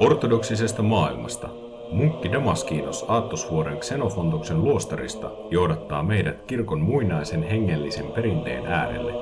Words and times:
Ortodoksisesta 0.00 0.82
maailmasta 0.82 1.48
munkki 1.92 2.32
Damaskinos 2.32 3.04
Aattosvuoren 3.08 3.78
Xenofontoksen 3.78 4.64
luostarista 4.64 5.30
johdattaa 5.50 6.02
meidät 6.02 6.42
kirkon 6.46 6.80
muinaisen 6.80 7.42
hengellisen 7.42 8.06
perinteen 8.06 8.66
äärelle. 8.66 9.12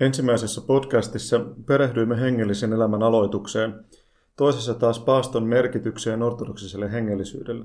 Ensimmäisessä 0.00 0.60
podcastissa 0.66 1.40
perehdyimme 1.66 2.20
hengellisen 2.20 2.72
elämän 2.72 3.02
aloitukseen– 3.02 3.74
toisessa 4.36 4.74
taas 4.74 5.00
paaston 5.00 5.46
merkitykseen 5.46 6.22
ortodoksiselle 6.22 6.92
hengellisyydelle. 6.92 7.64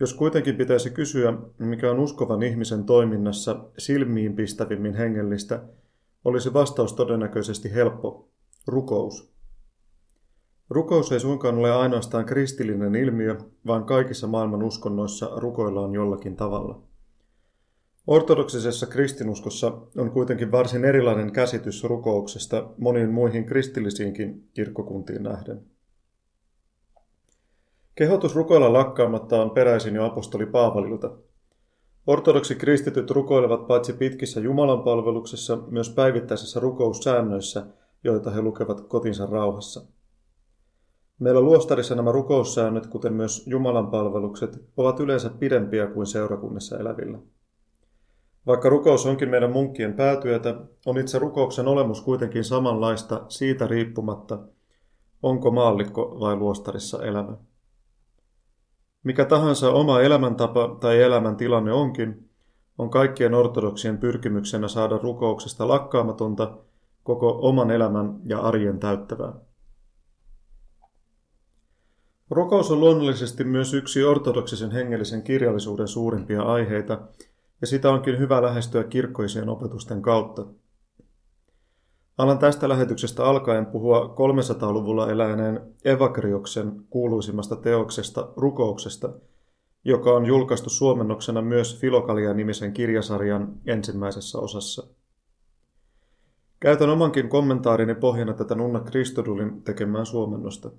Jos 0.00 0.14
kuitenkin 0.14 0.56
pitäisi 0.56 0.90
kysyä, 0.90 1.32
mikä 1.58 1.90
on 1.90 1.98
uskovan 1.98 2.42
ihmisen 2.42 2.84
toiminnassa 2.84 3.64
silmiin 3.78 4.36
pistävimmin 4.36 4.94
hengellistä, 4.94 5.62
olisi 6.24 6.52
vastaus 6.52 6.92
todennäköisesti 6.92 7.74
helppo, 7.74 8.30
rukous. 8.66 9.32
Rukous 10.70 11.12
ei 11.12 11.20
suinkaan 11.20 11.58
ole 11.58 11.72
ainoastaan 11.72 12.24
kristillinen 12.24 12.94
ilmiö, 12.94 13.36
vaan 13.66 13.84
kaikissa 13.84 14.26
maailman 14.26 14.62
uskonnoissa 14.62 15.30
rukoillaan 15.36 15.94
jollakin 15.94 16.36
tavalla. 16.36 16.82
Ortodoksisessa 18.06 18.86
kristinuskossa 18.86 19.72
on 19.96 20.10
kuitenkin 20.10 20.52
varsin 20.52 20.84
erilainen 20.84 21.32
käsitys 21.32 21.84
rukouksesta 21.84 22.70
moniin 22.78 23.10
muihin 23.10 23.44
kristillisiinkin 23.44 24.48
kirkkokuntiin 24.54 25.22
nähden. 25.22 25.62
Kehotus 27.94 28.36
rukoilla 28.36 28.72
lakkaamatta 28.72 29.42
on 29.42 29.50
peräisin 29.50 29.94
jo 29.94 30.04
apostoli 30.04 30.46
Paavalilta. 30.46 31.10
Ortodoksi 32.06 32.54
kristityt 32.54 33.10
rukoilevat 33.10 33.66
paitsi 33.66 33.92
pitkissä 33.92 34.40
Jumalan 34.40 34.82
palveluksessa 34.82 35.58
myös 35.70 35.90
päivittäisissä 35.90 36.60
rukoussäännöissä, 36.60 37.66
joita 38.04 38.30
he 38.30 38.42
lukevat 38.42 38.80
kotinsa 38.80 39.26
rauhassa. 39.26 39.86
Meillä 41.18 41.40
luostarissa 41.40 41.94
nämä 41.94 42.12
rukoussäännöt, 42.12 42.86
kuten 42.86 43.12
myös 43.12 43.46
Jumalan 43.46 43.86
palvelukset, 43.86 44.64
ovat 44.76 45.00
yleensä 45.00 45.30
pidempiä 45.30 45.86
kuin 45.86 46.06
seurakunnissa 46.06 46.78
elävillä. 46.78 47.18
Vaikka 48.46 48.68
rukous 48.68 49.06
onkin 49.06 49.28
meidän 49.28 49.52
munkkien 49.52 49.94
päätyötä, 49.94 50.56
on 50.86 50.98
itse 50.98 51.18
rukouksen 51.18 51.68
olemus 51.68 52.00
kuitenkin 52.00 52.44
samanlaista 52.44 53.24
siitä 53.28 53.66
riippumatta, 53.66 54.38
onko 55.22 55.50
maallikko 55.50 56.16
vai 56.20 56.36
luostarissa 56.36 57.04
elämä. 57.04 57.36
Mikä 59.04 59.24
tahansa 59.24 59.72
oma 59.72 60.00
elämäntapa 60.00 60.76
tai 60.80 61.02
elämäntilanne 61.02 61.72
onkin, 61.72 62.30
on 62.78 62.90
kaikkien 62.90 63.34
ortodoksien 63.34 63.98
pyrkimyksenä 63.98 64.68
saada 64.68 64.98
rukouksesta 64.98 65.68
lakkaamatonta 65.68 66.58
koko 67.02 67.38
oman 67.42 67.70
elämän 67.70 68.20
ja 68.24 68.40
arjen 68.40 68.78
täyttävää. 68.78 69.32
Rukous 72.30 72.70
on 72.70 72.80
luonnollisesti 72.80 73.44
myös 73.44 73.74
yksi 73.74 74.04
ortodoksisen 74.04 74.70
hengellisen 74.70 75.22
kirjallisuuden 75.22 75.88
suurimpia 75.88 76.42
aiheita– 76.42 77.00
ja 77.62 77.66
sitä 77.66 77.90
onkin 77.90 78.18
hyvä 78.18 78.42
lähestyä 78.42 78.84
kirkkoisien 78.84 79.48
opetusten 79.48 80.02
kautta. 80.02 80.46
Alan 82.18 82.38
tästä 82.38 82.68
lähetyksestä 82.68 83.24
alkaen 83.24 83.66
puhua 83.66 84.14
300-luvulla 84.14 85.10
eläneen 85.10 85.60
Evakrioksen 85.84 86.72
kuuluisimmasta 86.90 87.56
teoksesta 87.56 88.32
Rukouksesta, 88.36 89.12
joka 89.84 90.12
on 90.12 90.26
julkaistu 90.26 90.70
suomennoksena 90.70 91.42
myös 91.42 91.80
Filokalia-nimisen 91.80 92.72
kirjasarjan 92.72 93.54
ensimmäisessä 93.66 94.38
osassa. 94.38 94.86
Käytän 96.60 96.90
omankin 96.90 97.28
kommentaarini 97.28 97.94
pohjana 97.94 98.32
tätä 98.32 98.54
Nunna 98.54 98.80
Kristodulin 98.80 99.62
tekemään 99.62 100.06
suomennosta. 100.06 100.70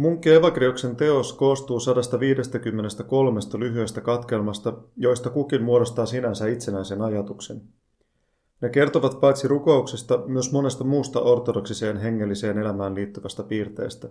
Munkki 0.00 0.30
Evagrioksen 0.30 0.96
teos 0.96 1.32
koostuu 1.32 1.80
153 1.80 3.40
lyhyestä 3.58 4.00
katkelmasta, 4.00 4.72
joista 4.96 5.30
kukin 5.30 5.62
muodostaa 5.62 6.06
sinänsä 6.06 6.48
itsenäisen 6.48 7.02
ajatuksen. 7.02 7.62
Ne 8.60 8.68
kertovat 8.68 9.20
paitsi 9.20 9.48
rukouksesta 9.48 10.22
myös 10.26 10.52
monesta 10.52 10.84
muusta 10.84 11.20
ortodoksiseen 11.20 11.96
hengelliseen 11.96 12.58
elämään 12.58 12.94
liittyvästä 12.94 13.42
piirteestä. 13.42 14.08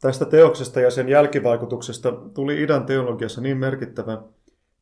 Tästä 0.00 0.24
teoksesta 0.24 0.80
ja 0.80 0.90
sen 0.90 1.08
jälkivaikutuksesta 1.08 2.12
tuli 2.12 2.62
idän 2.62 2.86
teologiassa 2.86 3.40
niin 3.40 3.56
merkittävä, 3.56 4.22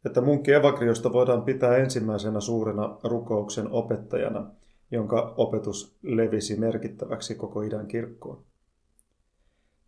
että 0.05 0.21
munkki 0.21 0.53
Evagriosta 0.53 1.13
voidaan 1.13 1.43
pitää 1.43 1.77
ensimmäisenä 1.77 2.41
suurena 2.41 2.99
rukouksen 3.05 3.71
opettajana, 3.71 4.47
jonka 4.91 5.35
opetus 5.37 5.97
levisi 6.03 6.57
merkittäväksi 6.57 7.35
koko 7.35 7.63
idän 7.63 7.87
kirkkoon. 7.87 8.45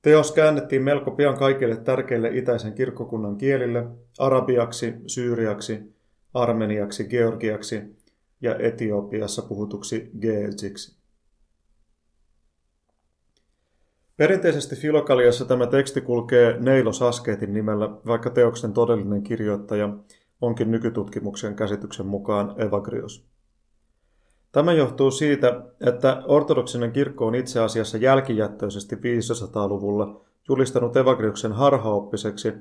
Teos 0.03 0.33
käännettiin 0.33 0.83
melko 0.83 1.11
pian 1.11 1.39
kaikille 1.39 1.77
tärkeille 1.77 2.29
itäisen 2.29 2.75
kirkkokunnan 2.75 3.37
kielille, 3.37 3.87
arabiaksi, 4.19 4.95
syyriaksi, 5.07 5.95
armeniaksi, 6.35 7.05
georgiaksi 7.05 7.83
ja 8.41 8.57
Etiopiassa 8.59 9.43
puhutuksi 9.43 10.11
geelsiksi. 10.21 10.99
Perinteisesti 14.17 14.77
Filokaliassa 14.77 15.45
tämä 15.45 15.67
teksti 15.67 16.01
kulkee 16.01 16.57
Neilos 16.61 17.03
Askeetin 17.03 17.55
nimellä, 17.55 17.89
vaikka 18.07 18.31
teoksen 18.31 18.73
todellinen 18.73 19.23
kirjoittaja 19.23 19.97
onkin 20.41 20.71
nykytutkimuksen 20.71 21.57
käsityksen 21.57 22.07
mukaan 22.07 22.55
Evagrios. 22.63 23.29
Tämä 24.53 24.73
johtuu 24.73 25.11
siitä, 25.11 25.63
että 25.87 26.23
ortodoksinen 26.27 26.93
kirkko 26.93 27.27
on 27.27 27.35
itse 27.35 27.61
asiassa 27.61 27.99
jälkijättöisesti 27.99 28.97
500-luvulla 28.97 30.21
julistanut 30.49 30.97
Evagriuksen 30.97 31.53
harhaoppiseksi 31.53 32.53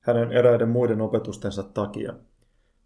hänen 0.00 0.32
eräiden 0.32 0.68
muiden 0.68 1.00
opetustensa 1.00 1.62
takia. 1.62 2.14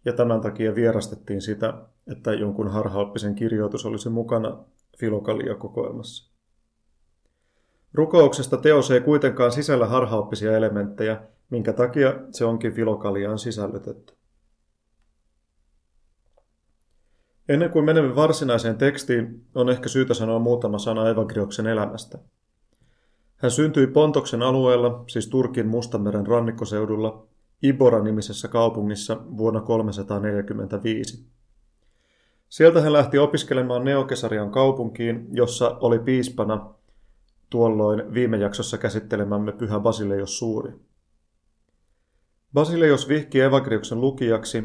Ja 0.05 0.13
tämän 0.13 0.41
takia 0.41 0.75
vierastettiin 0.75 1.41
sitä, 1.41 1.73
että 2.11 2.33
jonkun 2.33 2.67
harhaoppisen 2.67 3.35
kirjoitus 3.35 3.85
olisi 3.85 4.09
mukana 4.09 4.57
Filokalia-kokoelmassa. 4.97 6.33
Rukouksesta 7.93 8.57
teos 8.57 8.91
ei 8.91 9.01
kuitenkaan 9.01 9.51
sisällä 9.51 9.85
harhaoppisia 9.85 10.57
elementtejä, 10.57 11.21
minkä 11.49 11.73
takia 11.73 12.13
se 12.31 12.45
onkin 12.45 12.73
Filokaliaan 12.73 13.39
sisällytetty. 13.39 14.18
Ennen 17.49 17.69
kuin 17.69 17.85
menemme 17.85 18.15
varsinaiseen 18.15 18.77
tekstiin, 18.77 19.45
on 19.55 19.69
ehkä 19.69 19.89
syytä 19.89 20.13
sanoa 20.13 20.39
muutama 20.39 20.77
sana 20.77 21.09
Evagrioksen 21.09 21.67
elämästä. 21.67 22.17
Hän 23.35 23.51
syntyi 23.51 23.87
Pontoksen 23.87 24.41
alueella, 24.41 25.03
siis 25.07 25.27
Turkin 25.27 25.67
Mustameren 25.67 26.27
rannikkoseudulla, 26.27 27.27
Ibora-nimisessä 27.63 28.47
kaupungissa 28.47 29.17
vuonna 29.37 29.61
345. 29.61 31.25
Sieltä 32.49 32.81
hän 32.81 32.93
lähti 32.93 33.17
opiskelemaan 33.17 33.83
Neokesarian 33.83 34.51
kaupunkiin, 34.51 35.27
jossa 35.31 35.77
oli 35.81 35.99
piispana 35.99 36.73
tuolloin 37.49 38.13
viime 38.13 38.37
jaksossa 38.37 38.77
käsittelemämme 38.77 39.51
pyhä 39.51 39.79
Basileios 39.79 40.37
Suuri. 40.37 40.71
Basileios 42.53 43.07
vihki 43.07 43.41
Evagrioksen 43.41 44.01
lukijaksi 44.01 44.63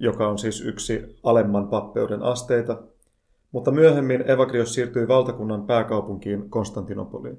joka 0.00 0.28
on 0.28 0.38
siis 0.38 0.60
yksi 0.60 1.16
alemman 1.22 1.68
pappeuden 1.68 2.22
asteita, 2.22 2.82
mutta 3.52 3.70
myöhemmin 3.70 4.30
Evagrios 4.30 4.74
siirtyi 4.74 5.08
valtakunnan 5.08 5.66
pääkaupunkiin 5.66 6.50
Konstantinopoliin. 6.50 7.38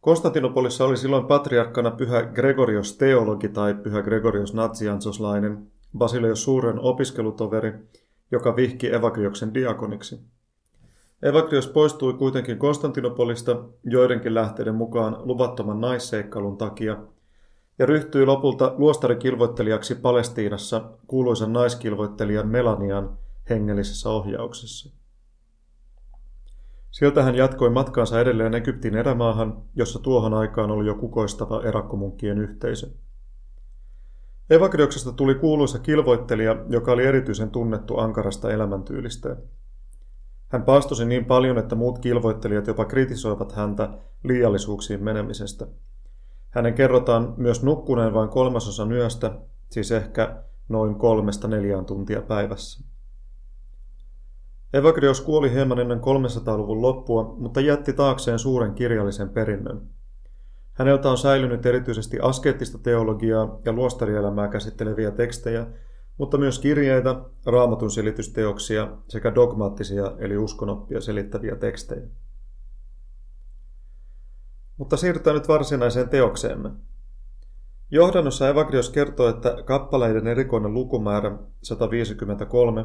Konstantinopolissa 0.00 0.84
oli 0.84 0.96
silloin 0.96 1.26
patriarkkana 1.26 1.90
pyhä 1.90 2.22
Gregorios 2.22 2.96
teologi 2.96 3.48
tai 3.48 3.74
pyhä 3.74 4.02
Gregorios 4.02 4.54
natsiansoslainen, 4.54 5.66
Basileios 5.98 6.44
suuren 6.44 6.78
opiskelutoveri, 6.78 7.72
joka 8.30 8.56
vihki 8.56 8.94
Evagrioksen 8.94 9.54
diakoniksi. 9.54 10.20
Evagrios 11.22 11.68
poistui 11.68 12.14
kuitenkin 12.14 12.58
Konstantinopolista 12.58 13.64
joidenkin 13.84 14.34
lähteiden 14.34 14.74
mukaan 14.74 15.16
luvattoman 15.24 15.80
naisseikkailun 15.80 16.58
takia– 16.58 16.96
ja 17.80 17.86
ryhtyi 17.86 18.26
lopulta 18.26 18.74
luostarikilvoittelijaksi 18.76 19.94
Palestiinassa 19.94 20.90
kuuluisan 21.06 21.52
naiskilvoittelijan 21.52 22.48
Melanian 22.48 23.18
hengellisessä 23.50 24.10
ohjauksessa. 24.10 24.96
Sieltä 26.90 27.22
hän 27.22 27.34
jatkoi 27.34 27.70
matkaansa 27.70 28.20
edelleen 28.20 28.54
Egyptin 28.54 28.94
erämaahan, 28.94 29.62
jossa 29.74 29.98
tuohon 29.98 30.34
aikaan 30.34 30.70
oli 30.70 30.86
jo 30.86 30.94
kukoistava 30.94 31.62
erakkomunkkien 31.62 32.38
yhteisö. 32.38 32.90
Evakrioksesta 34.50 35.12
tuli 35.12 35.34
kuuluisa 35.34 35.78
kilvoittelija, 35.78 36.64
joka 36.68 36.92
oli 36.92 37.06
erityisen 37.06 37.50
tunnettu 37.50 37.98
ankarasta 37.98 38.50
elämäntyylistä. 38.52 39.36
Hän 40.48 40.62
paastosi 40.62 41.04
niin 41.04 41.24
paljon, 41.24 41.58
että 41.58 41.74
muut 41.74 41.98
kilvoittelijat 41.98 42.66
jopa 42.66 42.84
kritisoivat 42.84 43.52
häntä 43.52 43.88
liiallisuuksiin 44.24 45.04
menemisestä. 45.04 45.66
Hänen 46.50 46.74
kerrotaan 46.74 47.34
myös 47.36 47.62
nukkuneen 47.62 48.14
vain 48.14 48.28
kolmasosa 48.28 48.86
yöstä, 48.90 49.38
siis 49.70 49.92
ehkä 49.92 50.42
noin 50.68 50.94
kolmesta 50.94 51.48
neljään 51.48 51.84
tuntia 51.84 52.22
päivässä. 52.22 52.84
Evagrios 54.74 55.20
kuoli 55.20 55.52
hieman 55.52 55.78
ennen 55.78 56.00
300-luvun 56.00 56.82
loppua, 56.82 57.34
mutta 57.38 57.60
jätti 57.60 57.92
taakseen 57.92 58.38
suuren 58.38 58.74
kirjallisen 58.74 59.28
perinnön. 59.28 59.80
Häneltä 60.72 61.10
on 61.10 61.18
säilynyt 61.18 61.66
erityisesti 61.66 62.18
askeettista 62.22 62.78
teologiaa 62.78 63.60
ja 63.64 63.72
luostarielämää 63.72 64.48
käsitteleviä 64.48 65.10
tekstejä, 65.10 65.66
mutta 66.18 66.38
myös 66.38 66.58
kirjeitä, 66.58 67.20
raamatun 67.46 67.90
selitysteoksia 67.90 68.96
sekä 69.08 69.34
dogmaattisia 69.34 70.12
eli 70.18 70.36
uskonoppia 70.36 71.00
selittäviä 71.00 71.56
tekstejä. 71.56 72.06
Mutta 74.80 74.96
siirrytään 74.96 75.34
nyt 75.34 75.48
varsinaiseen 75.48 76.08
teokseemme. 76.08 76.70
Johdannossa 77.90 78.48
Evagrios 78.48 78.90
kertoo, 78.90 79.28
että 79.28 79.56
kappaleiden 79.64 80.26
erikoinen 80.26 80.74
lukumäärä 80.74 81.38
153 81.62 82.84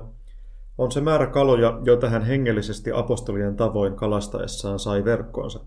on 0.78 0.92
se 0.92 1.02
määrä 1.02 1.28
kaloja, 1.28 1.80
joita 1.84 2.10
hän 2.10 2.24
hengellisesti 2.24 2.92
apostolien 2.92 3.56
tavoin 3.56 3.96
kalastaessaan 3.96 4.80
sai 4.80 5.06
verkkoonsa. 5.06 5.60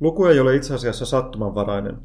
Luku 0.00 0.24
ei 0.24 0.40
ole 0.40 0.56
itse 0.56 0.74
asiassa 0.74 1.06
sattumanvarainen. 1.06 1.98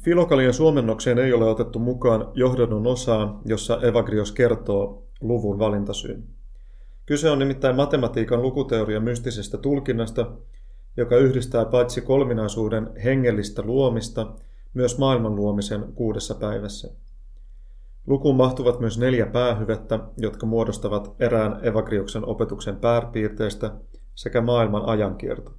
Filokalian 0.00 0.54
suomennokseen 0.54 1.18
ei 1.18 1.32
ole 1.32 1.44
otettu 1.44 1.78
mukaan 1.78 2.30
johdannon 2.34 2.86
osaa, 2.86 3.40
jossa 3.44 3.80
Evagrios 3.82 4.32
kertoo 4.32 5.08
luvun 5.20 5.58
valintasyyn. 5.58 6.33
Kyse 7.06 7.30
on 7.30 7.38
nimittäin 7.38 7.76
matematiikan 7.76 8.42
lukuteorian 8.42 9.02
mystisestä 9.02 9.58
tulkinnasta, 9.58 10.32
joka 10.96 11.16
yhdistää 11.16 11.64
paitsi 11.64 12.00
kolminaisuuden 12.00 12.90
hengellistä 13.04 13.62
luomista, 13.62 14.34
myös 14.74 14.98
maailman 14.98 15.36
luomisen 15.36 15.92
kuudessa 15.94 16.34
päivässä. 16.34 16.88
Lukuun 18.06 18.36
mahtuvat 18.36 18.80
myös 18.80 18.98
neljä 18.98 19.26
päähyvettä, 19.26 19.98
jotka 20.16 20.46
muodostavat 20.46 21.14
erään 21.18 21.58
Evagrioksen 21.62 22.24
opetuksen 22.24 22.76
pääpiirteistä 22.76 23.70
sekä 24.14 24.40
maailman 24.40 24.84
ajankierto. 24.84 25.52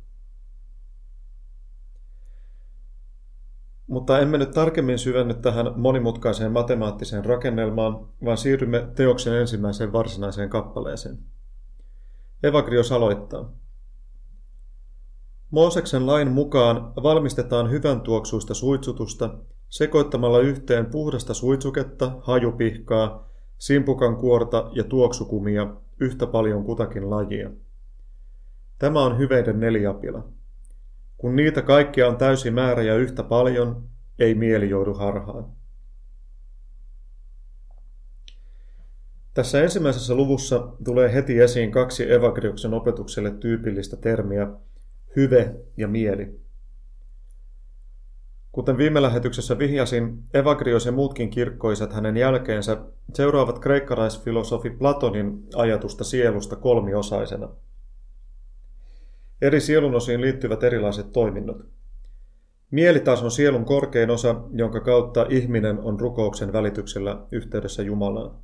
Mutta 3.88 4.20
emme 4.20 4.38
nyt 4.38 4.52
tarkemmin 4.52 5.00
syvenny 5.00 5.34
tähän 5.34 5.74
monimutkaiseen 5.76 6.52
matemaattiseen 6.52 7.26
rakennelmaan, 7.26 8.08
vaan 8.26 8.38
siirrymme 8.38 8.88
teoksen 8.96 9.34
ensimmäiseen 9.34 9.94
varsinaiseen 9.94 10.50
kappaleeseen. 10.50 11.35
Evagrios 12.46 12.92
aloittaa. 12.92 13.52
Mooseksen 15.52 16.08
lain 16.08 16.32
mukaan 16.32 16.94
valmistetaan 17.04 17.72
hyvän 17.72 18.02
tuoksuista 18.02 18.54
suitsutusta 18.54 19.38
sekoittamalla 19.70 20.40
yhteen 20.40 20.86
puhdasta 20.86 21.34
suitsuketta, 21.34 22.12
hajupihkaa, 22.22 23.30
simpukan 23.58 24.16
kuorta 24.16 24.70
ja 24.74 24.84
tuoksukumia 24.84 25.76
yhtä 26.00 26.28
paljon 26.28 26.64
kutakin 26.64 27.10
lajia. 27.10 27.50
Tämä 28.80 29.04
on 29.04 29.18
hyveiden 29.18 29.60
neliapila. 29.60 30.24
Kun 31.18 31.36
niitä 31.36 31.62
kaikkia 31.62 32.08
on 32.08 32.18
täysi 32.18 32.52
määrä 32.52 32.84
ja 32.84 32.96
yhtä 32.96 33.24
paljon, 33.24 33.84
ei 34.20 34.36
mieli 34.36 34.70
joudu 34.70 34.94
harhaan. 34.94 35.46
Tässä 39.36 39.64
ensimmäisessä 39.64 40.16
luvussa 40.16 40.68
tulee 40.84 41.14
heti 41.14 41.40
esiin 41.40 41.72
kaksi 41.72 42.12
Evagrioksen 42.12 42.74
opetukselle 42.74 43.32
tyypillistä 43.32 43.98
termiä, 43.98 44.48
hyve 45.16 45.56
ja 45.78 45.88
mieli. 45.88 46.40
Kuten 48.52 48.78
viime 48.78 49.02
lähetyksessä 49.02 49.60
vihjasin, 49.60 50.24
Evagrios 50.34 50.86
ja 50.86 50.92
muutkin 50.92 51.30
kirkkoiset 51.30 51.94
hänen 51.94 52.18
jälkeensä 52.18 52.78
seuraavat 53.14 53.60
kreikkalaisfilosofi 53.60 54.70
Platonin 54.70 55.44
ajatusta 55.56 56.04
sielusta 56.04 56.56
kolmiosaisena– 56.56 57.50
Eri 59.42 59.62
sielunosiin 59.62 60.22
liittyvät 60.22 60.64
erilaiset 60.64 61.12
toiminnot. 61.12 61.58
Mieli 62.72 63.00
taas 63.00 63.24
on 63.24 63.32
sielun 63.32 63.66
korkein 63.66 64.10
osa, 64.10 64.36
jonka 64.52 64.80
kautta 64.80 65.26
ihminen 65.30 65.80
on 65.80 66.00
rukouksen 66.00 66.54
välityksellä 66.54 67.22
yhteydessä 67.32 67.84
Jumalaan. 67.84 68.36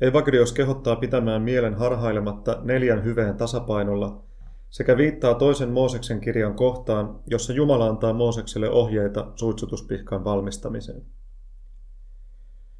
Evagrios 0.00 0.52
kehottaa 0.52 0.96
pitämään 0.96 1.42
mielen 1.42 1.74
harhailematta 1.74 2.60
neljän 2.62 3.04
hyveen 3.04 3.36
tasapainolla 3.36 4.24
sekä 4.70 4.96
viittaa 4.96 5.34
toisen 5.34 5.70
Mooseksen 5.70 6.20
kirjan 6.20 6.54
kohtaan, 6.54 7.20
jossa 7.26 7.52
Jumala 7.52 7.86
antaa 7.86 8.12
Moosekselle 8.12 8.70
ohjeita 8.70 9.32
suitsutuspihkan 9.36 10.24
valmistamiseen. 10.24 11.02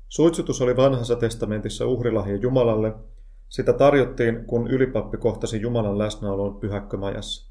Suitsutus 0.09 0.63
oli 0.63 0.77
vanhassa 0.77 1.17
testamentissa 1.17 1.87
uhrilahja 1.87 2.37
Jumalalle– 2.37 2.95
sitä 3.51 3.73
tarjottiin, 3.73 4.45
kun 4.45 4.69
ylipappi 4.69 5.17
kohtasi 5.17 5.61
Jumalan 5.61 5.99
läsnäolon 5.99 6.61
pyhäkkömajassa. 6.61 7.51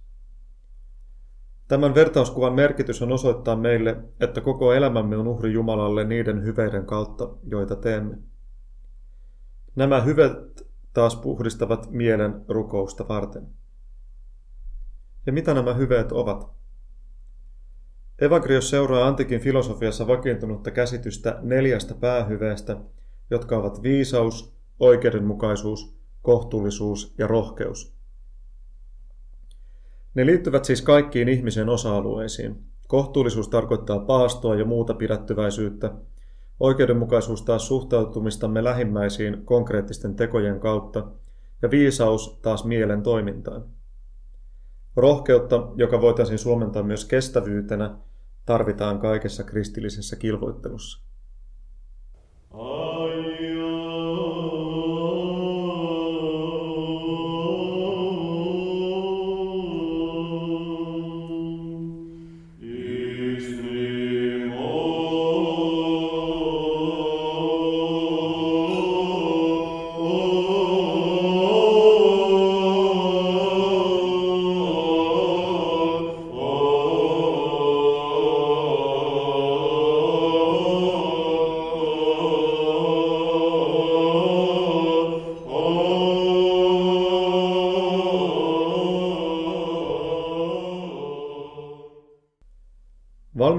Tämän 1.67 1.95
vertauskuvan 1.95 2.53
merkitys 2.53 3.01
on 3.01 3.11
osoittaa 3.11 3.55
meille, 3.55 3.97
että 4.19 4.41
koko 4.41 4.73
elämämme 4.73 5.17
on 5.17 5.27
uhri 5.27 5.53
Jumalalle 5.53 6.03
niiden 6.03 6.43
hyveiden 6.43 6.85
kautta, 6.85 7.29
joita 7.43 7.75
teemme. 7.75 8.17
Nämä 9.75 10.01
hyvet 10.01 10.67
taas 10.93 11.15
puhdistavat 11.15 11.91
mielen 11.91 12.45
rukousta 12.47 13.07
varten. 13.07 13.47
Ja 15.25 15.33
mitä 15.33 15.53
nämä 15.53 15.73
hyveet 15.73 16.11
ovat? 16.11 16.51
Evagrios 18.21 18.69
seuraa 18.69 19.07
antikin 19.07 19.41
filosofiassa 19.41 20.07
vakiintunutta 20.07 20.71
käsitystä 20.71 21.39
neljästä 21.41 21.93
päähyveestä, 21.93 22.77
jotka 23.29 23.57
ovat 23.57 23.83
viisaus, 23.83 24.53
oikeudenmukaisuus, 24.79 25.99
kohtuullisuus 26.21 27.15
ja 27.17 27.27
rohkeus. 27.27 27.93
Ne 30.13 30.25
liittyvät 30.25 30.65
siis 30.65 30.81
kaikkiin 30.81 31.29
ihmisen 31.29 31.69
osa-alueisiin. 31.69 32.63
Kohtuullisuus 32.87 33.49
tarkoittaa 33.49 33.99
paastoa 33.99 34.55
ja 34.55 34.65
muuta 34.65 34.93
pidättyväisyyttä. 34.93 35.91
Oikeudenmukaisuus 36.59 37.41
taas 37.41 37.67
suhtautumistamme 37.67 38.63
lähimmäisiin 38.63 39.45
konkreettisten 39.45 40.15
tekojen 40.15 40.59
kautta 40.59 41.07
ja 41.61 41.71
viisaus 41.71 42.39
taas 42.41 42.65
mielen 42.65 43.03
toimintaan. 43.03 43.65
Rohkeutta, 44.95 45.67
joka 45.75 46.01
voitaisiin 46.01 46.39
suomentaa 46.39 46.83
myös 46.83 47.05
kestävyytenä, 47.05 47.95
tarvitaan 48.45 48.99
kaikessa 48.99 49.43
kristillisessä 49.43 50.15
kilvoittelussa. 50.15 51.03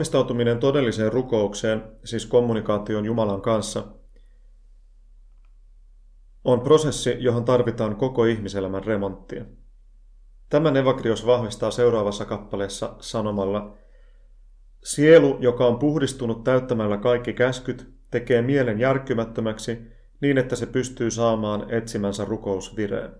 Valmistautuminen 0.00 0.58
todelliseen 0.58 1.12
rukoukseen, 1.12 1.82
siis 2.04 2.26
kommunikaation 2.26 3.04
Jumalan 3.04 3.42
kanssa, 3.42 3.86
on 6.44 6.60
prosessi, 6.60 7.16
johon 7.18 7.44
tarvitaan 7.44 7.96
koko 7.96 8.24
ihmiselämän 8.24 8.84
remonttia. 8.84 9.44
Tämän 10.48 10.76
Evagrios 10.76 11.26
vahvistaa 11.26 11.70
seuraavassa 11.70 12.24
kappaleessa 12.24 12.96
sanomalla, 13.00 13.76
Sielu, 14.84 15.36
joka 15.40 15.66
on 15.66 15.78
puhdistunut 15.78 16.44
täyttämällä 16.44 16.96
kaikki 16.96 17.32
käskyt, 17.32 17.94
tekee 18.10 18.42
mielen 18.42 18.80
järkkymättömäksi 18.80 19.78
niin, 20.20 20.38
että 20.38 20.56
se 20.56 20.66
pystyy 20.66 21.10
saamaan 21.10 21.74
etsimänsä 21.74 22.24
rukousvireen. 22.24 23.10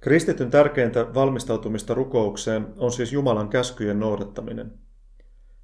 Kristityn 0.00 0.50
tärkeintä 0.50 1.14
valmistautumista 1.14 1.94
rukoukseen 1.94 2.66
on 2.78 2.92
siis 2.92 3.12
Jumalan 3.12 3.48
käskyjen 3.48 4.00
noudattaminen. 4.00 4.72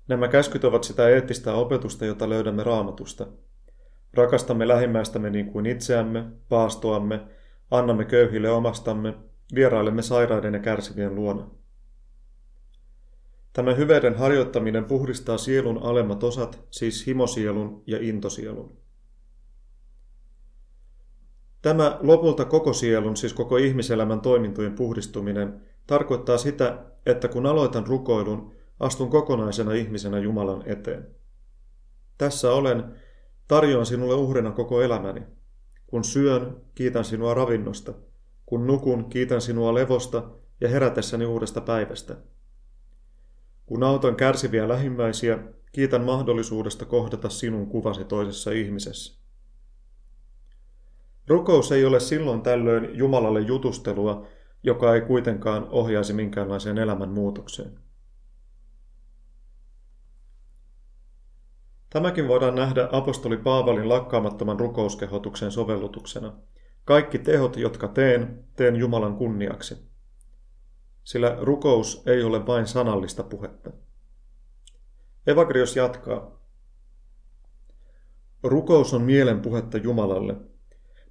Nämä 0.09 0.29
käskyt 0.29 0.65
ovat 0.65 0.85
sitä 0.85 1.09
eettistä 1.09 1.55
opetusta, 1.55 2.05
jota 2.05 2.29
löydämme 2.29 2.65
raamatusta. 2.65 3.27
Rakastamme 4.15 4.69
lähimmäistämme 4.69 5.31
niin 5.31 5.47
kuin 5.47 5.67
itseämme, 5.67 6.25
paastoamme, 6.49 7.21
annamme 7.71 8.05
köyhille 8.05 8.51
omastamme, 8.51 9.15
vierailemme 9.55 10.03
sairaiden 10.03 10.55
ja 10.55 10.61
kärsivien 10.61 11.15
luona. 11.15 11.51
Tämä 13.53 13.75
hyveyden 13.75 14.15
harjoittaminen 14.15 14.85
puhdistaa 14.85 15.39
sielun 15.39 15.79
alemmat 15.83 16.25
osat, 16.25 16.65
siis 16.71 17.07
himosielun 17.07 17.83
ja 17.87 17.99
intosielun. 18.01 18.86
Tämä 21.63 21.99
lopulta 22.01 22.45
koko 22.45 22.73
sielun, 22.73 23.17
siis 23.17 23.33
koko 23.33 23.57
ihmiselämän 23.57 24.21
toimintojen 24.21 24.73
puhdistuminen, 24.73 25.61
tarkoittaa 25.87 26.39
sitä, 26.39 26.79
että 27.07 27.29
kun 27.29 27.47
aloitan 27.47 27.87
rukoilun, 27.87 28.53
astun 28.81 29.11
kokonaisena 29.11 29.73
ihmisenä 29.73 30.19
Jumalan 30.19 30.63
eteen. 30.67 31.07
Tässä 32.19 32.53
olen, 32.53 32.85
tarjoan 33.49 33.87
sinulle 33.87 34.15
uhrina 34.15 34.51
koko 34.51 34.83
elämäni. 34.83 35.23
Kun 35.87 36.05
syön, 36.05 36.57
kiitän 36.75 37.05
sinua 37.05 37.35
ravinnosta. 37.35 37.93
Kun 38.47 38.67
nukun, 38.67 39.05
kiitän 39.05 39.41
sinua 39.41 39.75
levosta 39.75 40.31
ja 40.61 40.69
herätessäni 40.69 41.27
uudesta 41.27 41.61
päivästä. 41.61 42.17
Kun 43.67 43.83
autan 43.83 44.17
kärsiviä 44.17 44.69
lähimmäisiä, 44.69 45.39
kiitän 45.73 46.05
mahdollisuudesta 46.05 46.85
kohdata 46.85 47.29
sinun 47.29 47.67
kuvasi 47.67 48.05
toisessa 48.05 48.51
ihmisessä. 48.51 49.26
Rukous 51.29 51.73
ei 51.73 51.85
ole 51.85 52.01
silloin 52.01 52.43
tällöin 52.43 52.99
Jumalalle 52.99 53.41
jutustelua, 53.41 54.27
joka 54.63 54.95
ei 54.95 55.01
kuitenkaan 55.01 55.69
ohjaisi 55.71 56.13
minkäänlaiseen 56.13 56.79
elämän 56.79 57.09
muutokseen. 57.11 57.81
Tämäkin 61.91 62.29
voidaan 62.29 62.55
nähdä 62.55 62.89
apostoli 62.93 63.37
Paavalin 63.37 63.89
lakkaamattoman 63.89 64.61
rukouskehotuksen 64.61 65.53
sovellutuksena. 65.53 66.33
Kaikki 66.85 67.19
tehot, 67.19 67.57
jotka 67.57 67.89
teen, 67.89 68.45
teen 68.57 68.77
Jumalan 68.77 69.17
kunniaksi. 69.17 69.77
Sillä 71.05 71.37
rukous 71.41 72.03
ei 72.07 72.23
ole 72.23 72.47
vain 72.47 72.67
sanallista 72.67 73.23
puhetta. 73.23 73.71
Evagrios 75.27 75.77
jatkaa. 75.77 76.41
Rukous 78.43 78.95
on 78.95 79.03
mielen 79.03 79.41
puhetta 79.41 79.79
Jumalalle, 79.79 80.37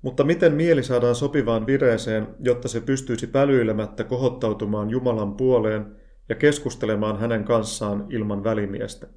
mutta 0.05 0.23
miten 0.23 0.53
mieli 0.53 0.83
saadaan 0.83 1.15
sopivaan 1.15 1.65
vireeseen, 1.65 2.27
jotta 2.39 2.67
se 2.67 2.81
pystyisi 2.81 3.27
pälyilemättä 3.27 4.03
kohottautumaan 4.03 4.89
Jumalan 4.89 5.35
puoleen 5.35 5.95
ja 6.29 6.35
keskustelemaan 6.35 7.19
hänen 7.19 7.43
kanssaan 7.43 8.05
ilman 8.09 8.43
välimiestä? 8.43 9.07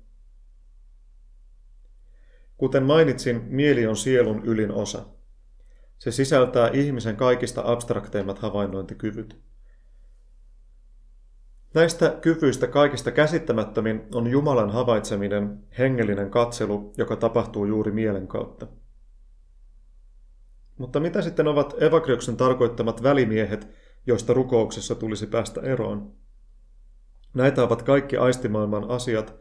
Kuten 2.56 2.82
mainitsin, 2.82 3.42
mieli 3.48 3.86
on 3.86 3.96
sielun 3.96 4.44
ylin 4.44 4.72
osa. 4.72 5.06
Se 5.98 6.10
sisältää 6.10 6.70
ihmisen 6.72 7.16
kaikista 7.16 7.62
abstrakteimmat 7.64 8.38
havainnointikyvyt. 8.38 9.40
Näistä 11.74 12.18
kyvyistä 12.20 12.66
kaikista 12.66 13.10
käsittämättömin 13.10 14.02
on 14.14 14.26
Jumalan 14.26 14.70
havaitseminen, 14.70 15.58
hengellinen 15.78 16.30
katselu, 16.30 16.92
joka 16.98 17.16
tapahtuu 17.16 17.64
juuri 17.64 17.92
mielen 17.92 18.28
kautta. 18.28 18.66
Mutta 20.78 21.00
mitä 21.00 21.22
sitten 21.22 21.48
ovat 21.48 21.82
evakrioksen 21.82 22.36
tarkoittamat 22.36 23.02
välimiehet, 23.02 23.68
joista 24.06 24.32
rukouksessa 24.32 24.94
tulisi 24.94 25.26
päästä 25.26 25.60
eroon? 25.60 26.12
Näitä 27.34 27.62
ovat 27.62 27.82
kaikki 27.82 28.16
aistimaailman 28.16 28.90
asiat, 28.90 29.34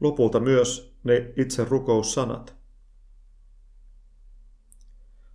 lopulta 0.00 0.40
myös 0.40 0.98
ne 1.04 1.32
itse 1.36 1.64
rukoussanat. 1.64 2.56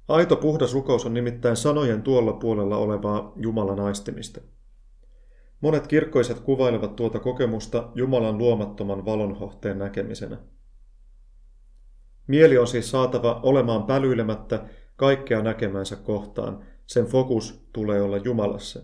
Aito 0.08 0.36
puhdas 0.36 0.74
rukous 0.74 1.06
on 1.06 1.14
nimittäin 1.14 1.56
sanojen 1.56 2.02
tuolla 2.02 2.34
puolella 2.34 2.78
olevaa 2.78 3.34
Jumalan 3.36 3.80
aistimista. 3.80 4.42
Monet 5.62 5.88
kirkkoiset 5.88 6.40
kuvailevat 6.40 6.96
tuota 6.96 7.20
kokemusta 7.20 7.92
Jumalan 7.96 8.38
luomattoman 8.38 9.06
valonhohteen 9.06 9.80
näkemisenä. 9.80 10.38
Mieli 12.28 12.58
on 12.58 12.68
siis 12.68 12.92
saatava 12.92 13.40
olemaan 13.44 13.84
pälyilemättä 13.84 14.66
kaikkea 15.04 15.42
näkemänsä 15.42 15.96
kohtaan. 15.96 16.66
Sen 16.86 17.06
fokus 17.06 17.68
tulee 17.74 18.02
olla 18.02 18.18
Jumalassa. 18.18 18.82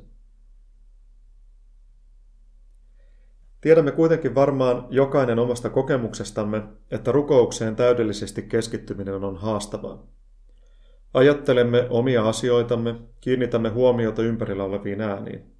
Tiedämme 3.61 3.91
kuitenkin 3.91 4.35
varmaan 4.35 4.87
jokainen 4.89 5.39
omasta 5.39 5.69
kokemuksestamme, 5.69 6.63
että 6.91 7.11
rukoukseen 7.11 7.75
täydellisesti 7.75 8.41
keskittyminen 8.41 9.23
on 9.23 9.35
haastavaa. 9.35 10.07
Ajattelemme 11.13 11.87
omia 11.89 12.29
asioitamme, 12.29 12.95
kiinnitämme 13.21 13.69
huomiota 13.69 14.21
ympärillä 14.21 14.63
oleviin 14.63 15.01
ääniin. 15.01 15.55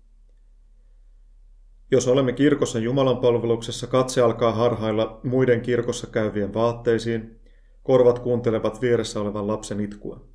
Jos 1.91 2.07
olemme 2.07 2.33
kirkossa 2.33 2.79
Jumalan 2.79 3.17
palveluksessa, 3.17 3.87
katse 3.87 4.21
alkaa 4.21 4.51
harhailla 4.51 5.19
muiden 5.23 5.61
kirkossa 5.61 6.07
käyvien 6.07 6.53
vaatteisiin, 6.53 7.39
korvat 7.83 8.19
kuuntelevat 8.19 8.81
vieressä 8.81 9.21
olevan 9.21 9.47
lapsen 9.47 9.79
itkua. 9.79 10.28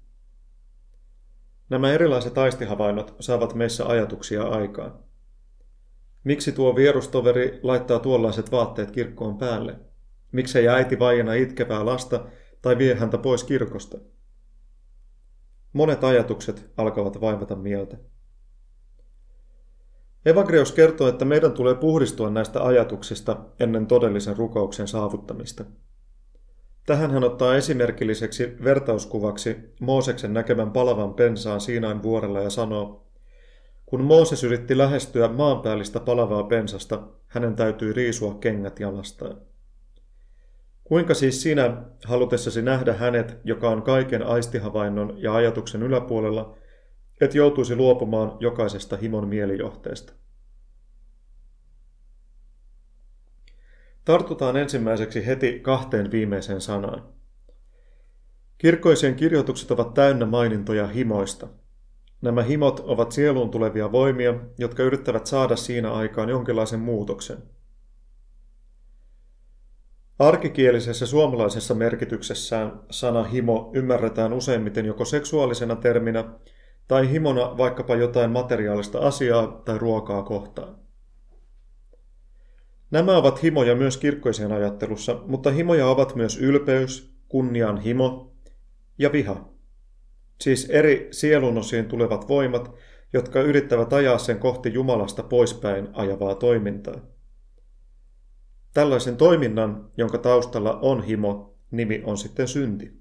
Nämä 1.70 1.92
erilaiset 1.92 2.38
aistihavainnot 2.38 3.14
saavat 3.20 3.54
meissä 3.54 3.86
ajatuksia 3.86 4.42
aikaan. 4.42 4.98
Miksi 6.24 6.52
tuo 6.52 6.76
vierustoveri 6.76 7.60
laittaa 7.62 7.98
tuollaiset 7.98 8.52
vaatteet 8.52 8.90
kirkkoon 8.90 9.38
päälle? 9.38 9.76
Miksei 10.32 10.68
äiti 10.68 10.98
vaiena 10.98 11.34
itkevää 11.34 11.86
lasta 11.86 12.26
tai 12.62 12.78
vie 12.78 12.94
häntä 12.94 13.18
pois 13.18 13.44
kirkosta? 13.44 13.98
Monet 15.72 16.04
ajatukset 16.04 16.70
alkavat 16.76 17.20
vaivata 17.20 17.56
mieltä. 17.56 17.96
Evagrios 20.26 20.72
kertoo, 20.72 21.08
että 21.08 21.24
meidän 21.24 21.52
tulee 21.52 21.74
puhdistua 21.74 22.30
näistä 22.30 22.64
ajatuksista 22.64 23.44
ennen 23.60 23.86
todellisen 23.86 24.36
rukouksen 24.36 24.88
saavuttamista. 24.88 25.64
Tähän 26.86 27.10
hän 27.10 27.24
ottaa 27.24 27.56
esimerkilliseksi 27.56 28.56
vertauskuvaksi 28.64 29.56
Mooseksen 29.80 30.34
näkemän 30.34 30.70
palavan 30.70 31.14
pensaan 31.14 31.60
Siinain 31.60 32.02
vuorella 32.02 32.40
ja 32.40 32.50
sanoo, 32.50 33.06
kun 33.86 34.04
Mooses 34.04 34.44
yritti 34.44 34.78
lähestyä 34.78 35.28
maanpäällistä 35.28 36.00
palavaa 36.00 36.42
pensasta, 36.42 37.02
hänen 37.26 37.54
täytyy 37.54 37.92
riisua 37.92 38.34
kengät 38.34 38.80
jalastaan. 38.80 39.36
Kuinka 40.84 41.14
siis 41.14 41.42
sinä, 41.42 41.82
halutessasi 42.04 42.62
nähdä 42.62 42.92
hänet, 42.92 43.38
joka 43.44 43.70
on 43.70 43.82
kaiken 43.82 44.22
aistihavainnon 44.22 45.14
ja 45.22 45.34
ajatuksen 45.34 45.82
yläpuolella, 45.82 46.56
et 47.20 47.34
joutuisi 47.34 47.76
luopumaan 47.76 48.36
jokaisesta 48.40 48.96
himon 48.96 49.28
mielijohteesta? 49.28 50.12
Tartutaan 54.04 54.56
ensimmäiseksi 54.56 55.26
heti 55.26 55.60
kahteen 55.60 56.10
viimeiseen 56.10 56.60
sanaan. 56.60 57.08
Kirkkoisien 58.58 59.14
kirjoitukset 59.14 59.70
ovat 59.70 59.94
täynnä 59.94 60.26
mainintoja 60.26 60.86
himoista. 60.86 61.48
Nämä 62.20 62.42
himot 62.42 62.80
ovat 62.80 63.12
sieluun 63.12 63.50
tulevia 63.50 63.92
voimia, 63.92 64.34
jotka 64.58 64.82
yrittävät 64.82 65.26
saada 65.26 65.56
siinä 65.56 65.92
aikaan 65.92 66.28
jonkinlaisen 66.28 66.80
muutoksen– 66.80 67.38
Arkikielisessä 70.18 71.06
suomalaisessa 71.06 71.74
merkityksessään 71.74 72.80
sana 72.90 73.22
himo 73.22 73.70
ymmärretään 73.74 74.32
useimmiten 74.32 74.86
joko 74.86 75.04
seksuaalisena 75.04 75.76
terminä 75.76 76.24
tai 76.88 77.10
himona 77.10 77.56
vaikkapa 77.56 77.96
jotain 77.96 78.30
materiaalista 78.30 78.98
asiaa 78.98 79.46
tai 79.46 79.78
ruokaa 79.78 80.22
kohtaan. 80.22 80.83
Nämä 82.94 83.16
ovat 83.16 83.42
himoja 83.42 83.74
myös 83.74 83.96
kirkkoisen 83.96 84.52
ajattelussa, 84.52 85.22
mutta 85.26 85.50
himoja 85.50 85.86
ovat 85.86 86.14
myös 86.14 86.36
ylpeys, 86.36 87.14
kunnian 87.28 87.78
himo 87.80 88.36
ja 88.98 89.12
viha. 89.12 89.48
Siis 90.40 90.70
eri 90.70 91.08
sielunosiin 91.10 91.86
tulevat 91.86 92.28
voimat, 92.28 92.74
jotka 93.12 93.40
yrittävät 93.40 93.92
ajaa 93.92 94.18
sen 94.18 94.38
kohti 94.38 94.72
Jumalasta 94.72 95.22
poispäin 95.22 95.88
ajavaa 95.92 96.34
toimintaa. 96.34 97.00
Tällaisen 98.74 99.16
toiminnan, 99.16 99.90
jonka 99.96 100.18
taustalla 100.18 100.78
on 100.82 101.02
himo, 101.02 101.58
nimi 101.70 102.02
on 102.04 102.18
sitten 102.18 102.48
synti. 102.48 102.92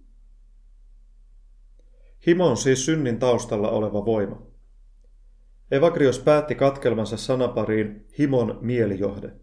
Himo 2.28 2.48
on 2.48 2.58
siis 2.58 2.86
synnin 2.86 3.20
taustalla 3.20 3.70
oleva 3.70 4.06
voima. 4.06 4.42
Evagrios 5.72 6.20
päätti 6.20 6.56
katkelmansa 6.56 7.18
sanapariin 7.18 8.08
himon 8.18 8.60
mielijohde. 8.62 9.43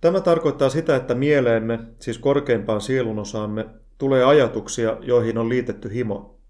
Tämä 0.00 0.20
tarkoittaa 0.20 0.68
sitä, 0.68 0.96
että 0.96 1.14
mieleemme, 1.14 1.78
siis 2.00 2.18
korkeimpaan 2.18 2.80
sielunosaamme, 2.80 3.66
tulee 3.98 4.24
ajatuksia, 4.24 4.96
joihin 5.00 5.38
on 5.38 5.48
liitetty 5.48 5.94
himo. 5.94 6.40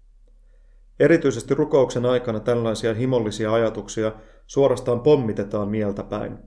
Erityisesti 0.99 1.53
rukouksen 1.53 2.05
aikana 2.05 2.39
tällaisia 2.39 2.93
himollisia 2.93 3.53
ajatuksia 3.53 4.11
suorastaan 4.47 4.99
pommitetaan 5.01 5.69
mieltä 5.69 6.03
päin. 6.03 6.37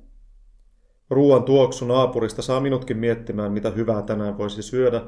Ruoan 1.10 1.42
tuoksu 1.42 1.84
naapurista 1.84 2.42
saa 2.42 2.60
minutkin 2.60 2.96
miettimään, 2.96 3.52
mitä 3.52 3.70
hyvää 3.70 4.02
tänään 4.02 4.38
voisi 4.38 4.62
syödä, 4.62 5.02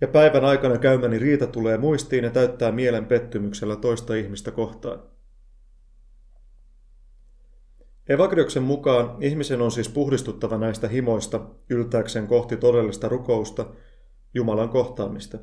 ja 0.00 0.08
päivän 0.08 0.44
aikana 0.44 0.78
käymäni 0.78 1.18
riita 1.18 1.46
tulee 1.46 1.78
muistiin 1.78 2.24
ja 2.24 2.30
täyttää 2.30 2.72
mielen 2.72 3.06
pettymyksellä 3.06 3.76
toista 3.76 4.14
ihmistä 4.14 4.50
kohtaan. 4.50 5.15
Evagrioksen 8.08 8.62
mukaan 8.62 9.16
ihmisen 9.20 9.62
on 9.62 9.70
siis 9.70 9.88
puhdistuttava 9.88 10.58
näistä 10.58 10.88
himoista 10.88 11.40
yltääkseen 11.70 12.26
kohti 12.26 12.56
todellista 12.56 13.08
rukousta, 13.08 13.66
Jumalan 14.34 14.68
kohtaamista. 14.68 15.38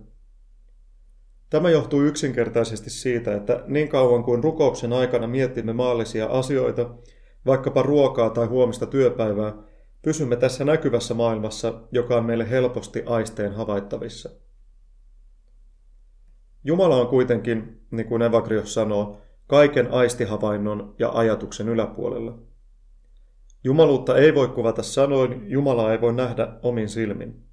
Tämä 1.50 1.70
johtuu 1.70 2.02
yksinkertaisesti 2.02 2.90
siitä, 2.90 3.36
että 3.36 3.64
niin 3.68 3.90
kauan 3.90 4.24
kuin 4.24 4.44
rukouksen 4.44 4.94
aikana 4.94 5.28
mietimme 5.28 5.74
maallisia 5.74 6.26
asioita, 6.26 6.90
vaikkapa 7.46 7.82
ruokaa 7.82 8.30
tai 8.30 8.46
huomista 8.46 8.86
työpäivää, 8.86 9.54
pysymme 10.02 10.36
tässä 10.36 10.66
näkyvässä 10.66 11.14
maailmassa, 11.14 11.82
joka 11.92 12.18
on 12.18 12.26
meille 12.26 12.50
helposti 12.50 13.04
aisteen 13.06 13.54
havaittavissa. 13.54 14.30
Jumala 16.64 16.96
on 16.96 17.08
kuitenkin, 17.08 17.86
niin 17.92 18.08
kuin 18.08 18.22
Evagrios 18.22 18.74
sanoo, 18.74 19.22
kaiken 19.48 19.92
aistihavainnon 19.92 20.96
ja 21.00 21.12
ajatuksen 21.14 21.70
yläpuolella. 21.70 22.53
Jumaluutta 23.64 24.18
ei 24.18 24.36
voi 24.36 24.48
kuvata 24.48 24.84
sanoin, 24.84 25.52
Jumalaa 25.52 25.92
ei 25.92 26.02
voi 26.02 26.14
nähdä 26.14 26.48
omin 26.62 26.90
silmin. 26.90 27.44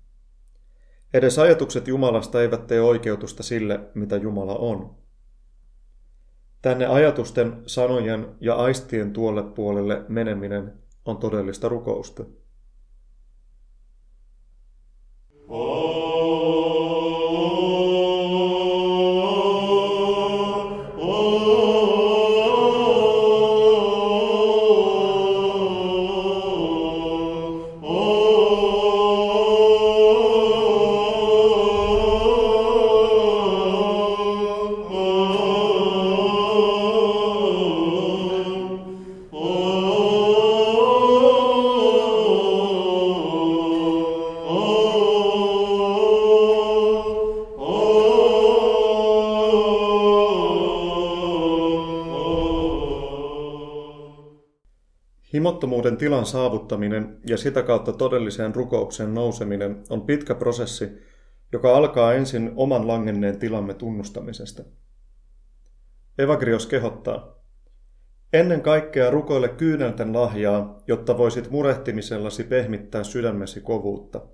Edes 1.14 1.38
ajatukset 1.38 1.88
Jumalasta 1.88 2.42
eivät 2.42 2.66
tee 2.66 2.80
oikeutusta 2.80 3.42
sille, 3.42 3.80
mitä 3.94 4.16
Jumala 4.16 4.54
on. 4.54 4.94
Tänne 6.62 6.86
ajatusten, 6.86 7.62
sanojen 7.66 8.28
ja 8.40 8.54
aistien 8.54 9.12
tuolle 9.12 9.42
puolelle 9.42 10.04
meneminen 10.08 10.72
on 11.04 11.16
todellista 11.16 11.68
rukousta. 11.68 12.24
Himottomuuden 55.32 55.96
tilan 55.96 56.26
saavuttaminen 56.26 57.20
ja 57.26 57.36
sitä 57.36 57.62
kautta 57.62 57.92
todelliseen 57.92 58.54
rukoukseen 58.54 59.14
nouseminen 59.14 59.82
on 59.90 60.02
pitkä 60.02 60.34
prosessi, 60.34 60.88
joka 61.52 61.76
alkaa 61.76 62.14
ensin 62.14 62.52
oman 62.56 62.88
langenneen 62.88 63.38
tilamme 63.38 63.74
tunnustamisesta. 63.74 64.62
Evagrios 66.18 66.66
kehottaa, 66.66 67.40
Ennen 68.32 68.60
kaikkea 68.60 69.10
rukoile 69.10 69.48
kyynelten 69.48 70.12
lahjaa, 70.12 70.82
jotta 70.86 71.18
voisit 71.18 71.50
murehtimisellasi 71.50 72.44
pehmittää 72.44 73.04
sydämesi 73.04 73.60
kovuutta. 73.60 74.26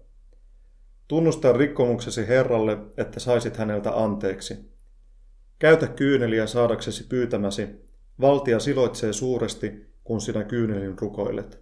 Tunnusta 1.08 1.52
rikkomuksesi 1.52 2.28
Herralle, 2.28 2.78
että 2.96 3.20
saisit 3.20 3.56
häneltä 3.56 4.02
anteeksi. 4.02 4.76
Käytä 5.58 5.86
kyyneliä 5.86 6.46
saadaksesi 6.46 7.06
pyytämäsi. 7.06 7.68
Valtia 8.20 8.60
siloitsee 8.60 9.12
suuresti, 9.12 9.85
kun 10.06 10.20
sinä 10.20 10.44
kyynelin 10.44 10.98
rukoilet. 10.98 11.60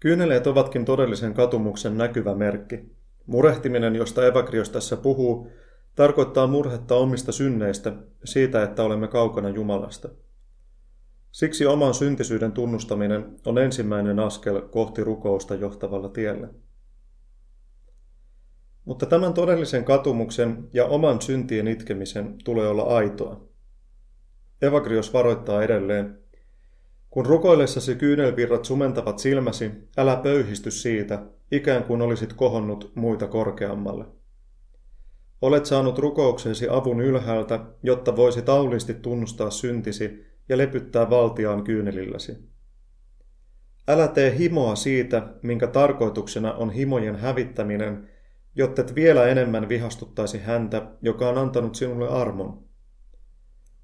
Kyyneleet 0.00 0.46
ovatkin 0.46 0.84
todellisen 0.84 1.34
katumuksen 1.34 1.98
näkyvä 1.98 2.34
merkki. 2.34 2.96
Murehtiminen, 3.26 3.96
josta 3.96 4.26
Evagrios 4.26 4.70
tässä 4.70 4.96
puhuu, 4.96 5.50
tarkoittaa 5.94 6.46
murhetta 6.46 6.94
omista 6.94 7.32
synneistä, 7.32 7.92
siitä, 8.24 8.62
että 8.62 8.82
olemme 8.82 9.08
kaukana 9.08 9.48
Jumalasta. 9.48 10.08
Siksi 11.32 11.66
oman 11.66 11.94
syntisyyden 11.94 12.52
tunnustaminen 12.52 13.36
on 13.44 13.58
ensimmäinen 13.58 14.18
askel 14.18 14.60
kohti 14.68 15.04
rukousta 15.04 15.54
johtavalla 15.54 16.08
tiellä. 16.08 16.48
Mutta 18.84 19.06
tämän 19.06 19.34
todellisen 19.34 19.84
katumuksen 19.84 20.68
ja 20.72 20.84
oman 20.84 21.22
syntien 21.22 21.68
itkemisen 21.68 22.34
tulee 22.44 22.68
olla 22.68 22.82
aitoa. 22.82 23.55
Evagrios 24.62 25.12
varoittaa 25.12 25.62
edelleen, 25.62 26.18
kun 27.10 27.26
rukoillessasi 27.26 27.94
kyynelvirrat 27.94 28.64
sumentavat 28.64 29.18
silmäsi, 29.18 29.70
älä 29.96 30.16
pöyhisty 30.16 30.70
siitä, 30.70 31.22
ikään 31.52 31.84
kuin 31.84 32.02
olisit 32.02 32.32
kohonnut 32.32 32.92
muita 32.94 33.26
korkeammalle. 33.26 34.04
Olet 35.42 35.66
saanut 35.66 35.98
rukouksesi 35.98 36.68
avun 36.70 37.00
ylhäältä, 37.00 37.60
jotta 37.82 38.16
voisit 38.16 38.48
aulisti 38.48 38.94
tunnustaa 38.94 39.50
syntisi 39.50 40.26
ja 40.48 40.58
lepyttää 40.58 41.10
valtiaan 41.10 41.64
kyynelilläsi. 41.64 42.32
Älä 43.88 44.08
tee 44.08 44.38
himoa 44.38 44.74
siitä, 44.74 45.28
minkä 45.42 45.66
tarkoituksena 45.66 46.52
on 46.52 46.70
himojen 46.70 47.16
hävittäminen, 47.16 48.08
jottet 48.54 48.94
vielä 48.94 49.28
enemmän 49.28 49.68
vihastuttaisi 49.68 50.38
häntä, 50.38 50.90
joka 51.02 51.28
on 51.28 51.38
antanut 51.38 51.74
sinulle 51.74 52.08
armon. 52.08 52.65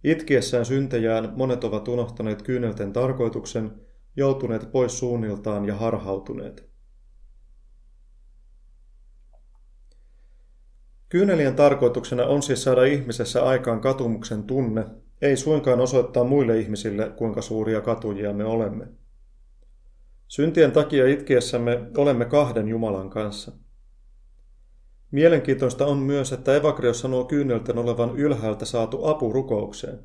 Itkiessään 0.04 0.64
syntejään 0.64 1.32
monet 1.36 1.64
ovat 1.64 1.88
unohtaneet 1.88 2.42
kyynelten 2.42 2.92
tarkoituksen, 2.92 3.72
joutuneet 4.16 4.72
pois 4.72 4.98
suunniltaan 4.98 5.64
ja 5.64 5.74
harhautuneet. 5.74 6.72
Kyynelien 11.08 11.56
tarkoituksena 11.56 12.26
on 12.26 12.42
siis 12.42 12.62
saada 12.62 12.84
ihmisessä 12.84 13.44
aikaan 13.44 13.80
katumuksen 13.80 14.44
tunne, 14.44 14.84
ei 15.22 15.36
suinkaan 15.36 15.80
osoittaa 15.80 16.24
muille 16.24 16.58
ihmisille, 16.58 17.10
kuinka 17.16 17.42
suuria 17.42 17.80
katujia 17.80 18.32
me 18.32 18.44
olemme. 18.44 18.88
Syntien 20.28 20.72
takia 20.72 21.06
itkiessämme 21.06 21.80
olemme 21.96 22.24
kahden 22.24 22.68
Jumalan 22.68 23.10
kanssa. 23.10 23.52
Mielenkiintoista 25.12 25.86
on 25.86 25.98
myös, 25.98 26.32
että 26.32 26.56
Evakrios 26.56 27.00
sanoo 27.00 27.24
kyynelten 27.24 27.78
olevan 27.78 28.16
ylhäältä 28.16 28.64
saatu 28.64 29.06
apu 29.06 29.32
rukoukseen. 29.32 29.98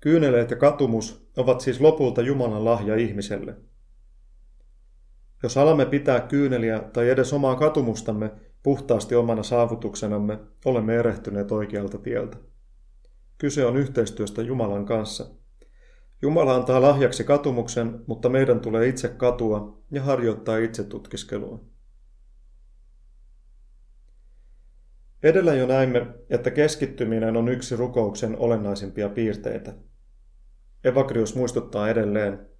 Kyyneleet 0.00 0.50
ja 0.50 0.56
katumus 0.56 1.30
ovat 1.36 1.60
siis 1.60 1.80
lopulta 1.80 2.22
Jumalan 2.22 2.64
lahja 2.64 2.96
ihmiselle. 2.96 3.56
Jos 5.42 5.56
alamme 5.56 5.86
pitää 5.86 6.20
kyyneliä 6.20 6.80
tai 6.92 7.08
edes 7.08 7.32
omaa 7.32 7.56
katumustamme 7.56 8.30
puhtaasti 8.62 9.14
omana 9.14 9.42
saavutuksenamme, 9.42 10.38
olemme 10.64 10.96
erehtyneet 10.96 11.52
oikealta 11.52 11.98
tieltä. 11.98 12.36
Kyse 13.38 13.66
on 13.66 13.76
yhteistyöstä 13.76 14.42
Jumalan 14.42 14.86
kanssa. 14.86 15.26
Jumala 16.22 16.54
antaa 16.54 16.82
lahjaksi 16.82 17.24
katumuksen, 17.24 18.00
mutta 18.06 18.28
meidän 18.28 18.60
tulee 18.60 18.88
itse 18.88 19.08
katua 19.08 19.82
ja 19.90 20.02
harjoittaa 20.02 20.56
itse 20.56 20.84
Edellä 25.22 25.54
jo 25.54 25.66
näimme, 25.66 26.06
että 26.30 26.50
keskittyminen 26.50 27.36
on 27.36 27.48
yksi 27.48 27.76
rukouksen 27.76 28.36
olennaisimpia 28.38 29.08
piirteitä. 29.08 29.74
Evakrius 30.84 31.34
muistuttaa 31.34 31.88
edelleen, 31.88 32.50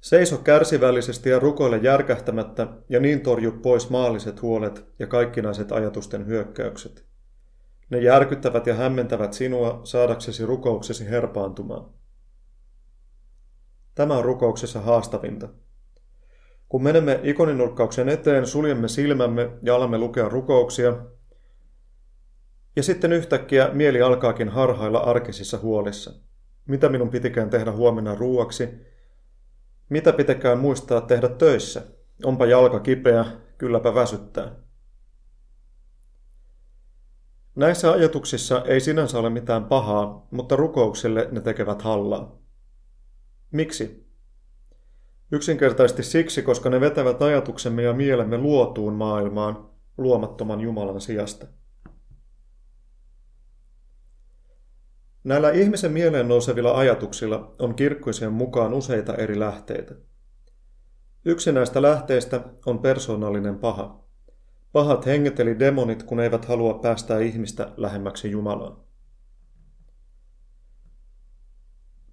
Seiso 0.00 0.38
kärsivällisesti 0.38 1.30
ja 1.30 1.38
rukoile 1.38 1.76
järkähtämättä 1.76 2.66
ja 2.88 3.00
niin 3.00 3.20
torju 3.20 3.52
pois 3.52 3.90
maalliset 3.90 4.42
huolet 4.42 4.84
ja 4.98 5.06
kaikkinaiset 5.06 5.72
ajatusten 5.72 6.26
hyökkäykset. 6.26 7.06
Ne 7.90 7.98
järkyttävät 7.98 8.66
ja 8.66 8.74
hämmentävät 8.74 9.32
sinua 9.32 9.80
saadaksesi 9.84 10.46
rukouksesi 10.46 11.10
herpaantumaan. 11.10 11.90
Tämä 13.94 14.18
on 14.18 14.24
rukouksessa 14.24 14.80
haastavinta. 14.80 15.48
Kun 16.70 16.82
menemme 16.82 17.20
ikoninurkkauksen 17.22 18.08
eteen, 18.08 18.46
suljemme 18.46 18.88
silmämme 18.88 19.50
ja 19.62 19.74
alamme 19.74 19.98
lukea 19.98 20.28
rukouksia, 20.28 20.96
ja 22.76 22.82
sitten 22.82 23.12
yhtäkkiä 23.12 23.70
mieli 23.72 24.02
alkaakin 24.02 24.48
harhailla 24.48 24.98
arkisissa 24.98 25.58
huolissa. 25.58 26.12
Mitä 26.66 26.88
minun 26.88 27.10
pitikään 27.10 27.50
tehdä 27.50 27.72
huomenna 27.72 28.14
ruuaksi? 28.14 28.68
Mitä 29.88 30.12
pitäkään 30.12 30.58
muistaa 30.58 31.00
tehdä 31.00 31.28
töissä? 31.28 31.82
Onpa 32.24 32.46
jalka 32.46 32.80
kipeä, 32.80 33.24
kylläpä 33.58 33.94
väsyttää. 33.94 34.56
Näissä 37.54 37.92
ajatuksissa 37.92 38.64
ei 38.64 38.80
sinänsä 38.80 39.18
ole 39.18 39.30
mitään 39.30 39.64
pahaa, 39.64 40.26
mutta 40.30 40.56
rukoukselle 40.56 41.28
ne 41.30 41.40
tekevät 41.40 41.82
hallaa. 41.82 42.38
Miksi? 43.50 44.09
Yksinkertaisesti 45.32 46.02
siksi, 46.02 46.42
koska 46.42 46.70
ne 46.70 46.80
vetävät 46.80 47.22
ajatuksemme 47.22 47.82
ja 47.82 47.92
mielemme 47.92 48.38
luotuun 48.38 48.94
maailmaan 48.94 49.70
luomattoman 49.98 50.60
Jumalan 50.60 51.00
sijasta. 51.00 51.46
Näillä 55.24 55.50
ihmisen 55.50 55.92
mieleen 55.92 56.28
nousevilla 56.28 56.78
ajatuksilla 56.78 57.54
on 57.58 57.74
kirkkoisen 57.74 58.32
mukaan 58.32 58.74
useita 58.74 59.14
eri 59.14 59.38
lähteitä. 59.38 59.94
Yksi 61.24 61.52
näistä 61.52 61.82
lähteistä 61.82 62.40
on 62.66 62.78
persoonallinen 62.78 63.58
paha. 63.58 64.04
Pahat 64.72 65.06
henget 65.06 65.40
eli 65.40 65.58
demonit, 65.58 66.02
kun 66.02 66.20
eivät 66.20 66.44
halua 66.44 66.74
päästää 66.74 67.18
ihmistä 67.18 67.72
lähemmäksi 67.76 68.30
Jumalaa. 68.30 68.89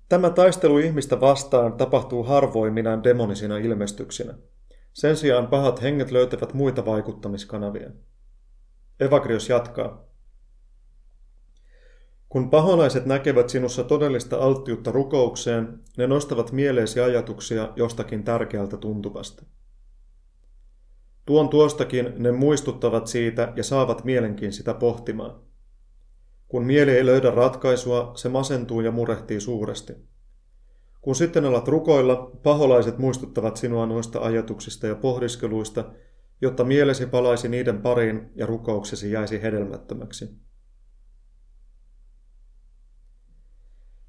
Tämä 0.10 0.30
taistelu 0.30 0.78
ihmistä 0.78 1.20
vastaan 1.20 1.74
tapahtuu 1.74 2.24
harvoin 2.24 2.74
minä 2.74 3.04
demonisina 3.04 3.58
ilmestyksinä. 3.58 4.34
Sen 4.94 5.18
sijaan 5.18 5.48
pahat 5.48 5.82
henget 5.82 6.12
löytävät 6.12 6.54
muita 6.54 6.86
vaikuttamiskanavia. 6.86 7.90
Evagrios 9.00 9.50
jatkaa. 9.50 10.08
Kun 12.30 12.50
paholaiset 12.50 13.06
näkevät 13.06 13.50
sinussa 13.50 13.84
todellista 13.84 14.38
alttiutta 14.38 14.92
rukoukseen, 14.92 15.80
ne 15.98 16.08
nostavat 16.08 16.52
mieleesi 16.52 17.00
ajatuksia 17.00 17.74
jostakin 17.76 18.24
tärkeältä 18.24 18.78
tuntuvasta. 18.78 19.46
Tuon 21.26 21.50
tuostakin 21.50 22.14
ne 22.18 22.32
muistuttavat 22.32 23.08
siitä 23.08 23.54
ja 23.56 23.64
saavat 23.64 24.04
mielenkin 24.04 24.54
sitä 24.54 24.74
pohtimaan. 24.74 25.47
Kun 26.48 26.66
mieli 26.66 26.92
ei 26.92 27.06
löydä 27.06 27.32
ratkaisua, 27.32 28.12
se 28.16 28.30
masentuu 28.30 28.82
ja 28.82 28.92
murehtii 28.92 29.40
suuresti. 29.40 29.94
Kun 31.02 31.16
sitten 31.16 31.46
alat 31.46 31.68
rukoilla, 31.68 32.32
paholaiset 32.44 32.98
muistuttavat 32.98 33.58
sinua 33.58 33.86
noista 33.86 34.20
ajatuksista 34.20 34.88
ja 34.88 34.96
pohdiskeluista, 34.96 35.94
jotta 36.42 36.64
mielesi 36.64 37.06
palaisi 37.06 37.50
niiden 37.50 37.82
pariin 37.82 38.32
ja 38.36 38.46
rukouksesi 38.46 39.12
jäisi 39.12 39.42
hedelmättömäksi. 39.42 40.30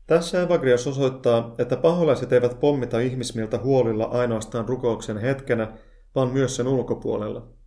Tässä 0.07 0.43
Evagrios 0.43 0.87
osoittaa, 0.87 1.55
että 1.59 1.77
paholaiset 1.77 2.33
eivät 2.33 2.61
pommita 2.61 3.01
ihmismieltä 3.01 3.59
huolilla 3.59 4.05
ainoastaan 4.05 4.69
rukouksen 4.69 5.19
hetkenä, 5.19 5.79
vaan 6.15 6.29
myös 6.33 6.57
sen 6.57 6.69
ulkopuolella. 6.69 7.58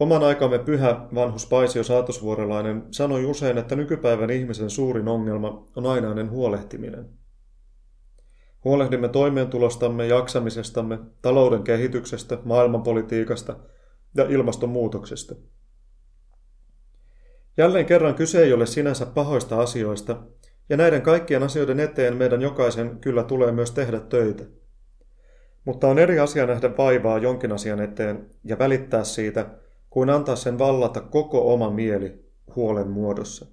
Oman 0.00 0.22
aikamme 0.22 0.58
pyhä 0.58 1.00
vanhus 1.14 1.46
Paisio 1.46 1.84
Saatosvuorelainen 1.84 2.84
sanoi 2.90 3.24
usein, 3.24 3.58
että 3.58 3.76
nykypäivän 3.76 4.30
ihmisen 4.30 4.70
suurin 4.70 5.08
ongelma 5.08 5.66
on 5.76 5.86
ainainen 5.86 6.30
huolehtiminen. 6.30 7.08
Huolehdimme 8.64 9.08
toimeentulostamme, 9.08 10.06
jaksamisestamme, 10.06 10.98
talouden 11.22 11.62
kehityksestä, 11.62 12.38
maailmanpolitiikasta 12.44 13.56
ja 14.16 14.24
ilmastonmuutoksesta. 14.28 15.34
Jälleen 17.56 17.86
kerran 17.86 18.14
kyse 18.14 18.42
ei 18.42 18.52
ole 18.52 18.66
sinänsä 18.66 19.06
pahoista 19.06 19.60
asioista, 19.60 20.22
ja 20.68 20.76
näiden 20.76 21.02
kaikkien 21.02 21.42
asioiden 21.42 21.80
eteen 21.80 22.16
meidän 22.16 22.42
jokaisen 22.42 22.98
kyllä 23.00 23.22
tulee 23.22 23.52
myös 23.52 23.70
tehdä 23.70 24.00
töitä. 24.00 24.44
Mutta 25.64 25.88
on 25.88 25.98
eri 25.98 26.18
asia 26.18 26.46
nähdä 26.46 26.76
vaivaa 26.76 27.18
jonkin 27.18 27.52
asian 27.52 27.80
eteen 27.80 28.30
ja 28.44 28.58
välittää 28.58 29.04
siitä, 29.04 29.46
kuin 29.96 30.10
antaa 30.10 30.36
sen 30.36 30.58
vallata 30.58 31.00
koko 31.00 31.52
oma 31.54 31.70
mieli 31.70 32.32
huolen 32.56 32.88
muodossa. 32.88 33.46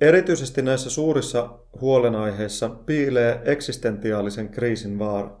Erityisesti 0.00 0.62
näissä 0.62 0.90
suurissa 0.90 1.58
huolenaiheissa 1.80 2.68
piilee 2.68 3.42
eksistentiaalisen 3.44 4.48
kriisin 4.48 4.98
vaara. 4.98 5.40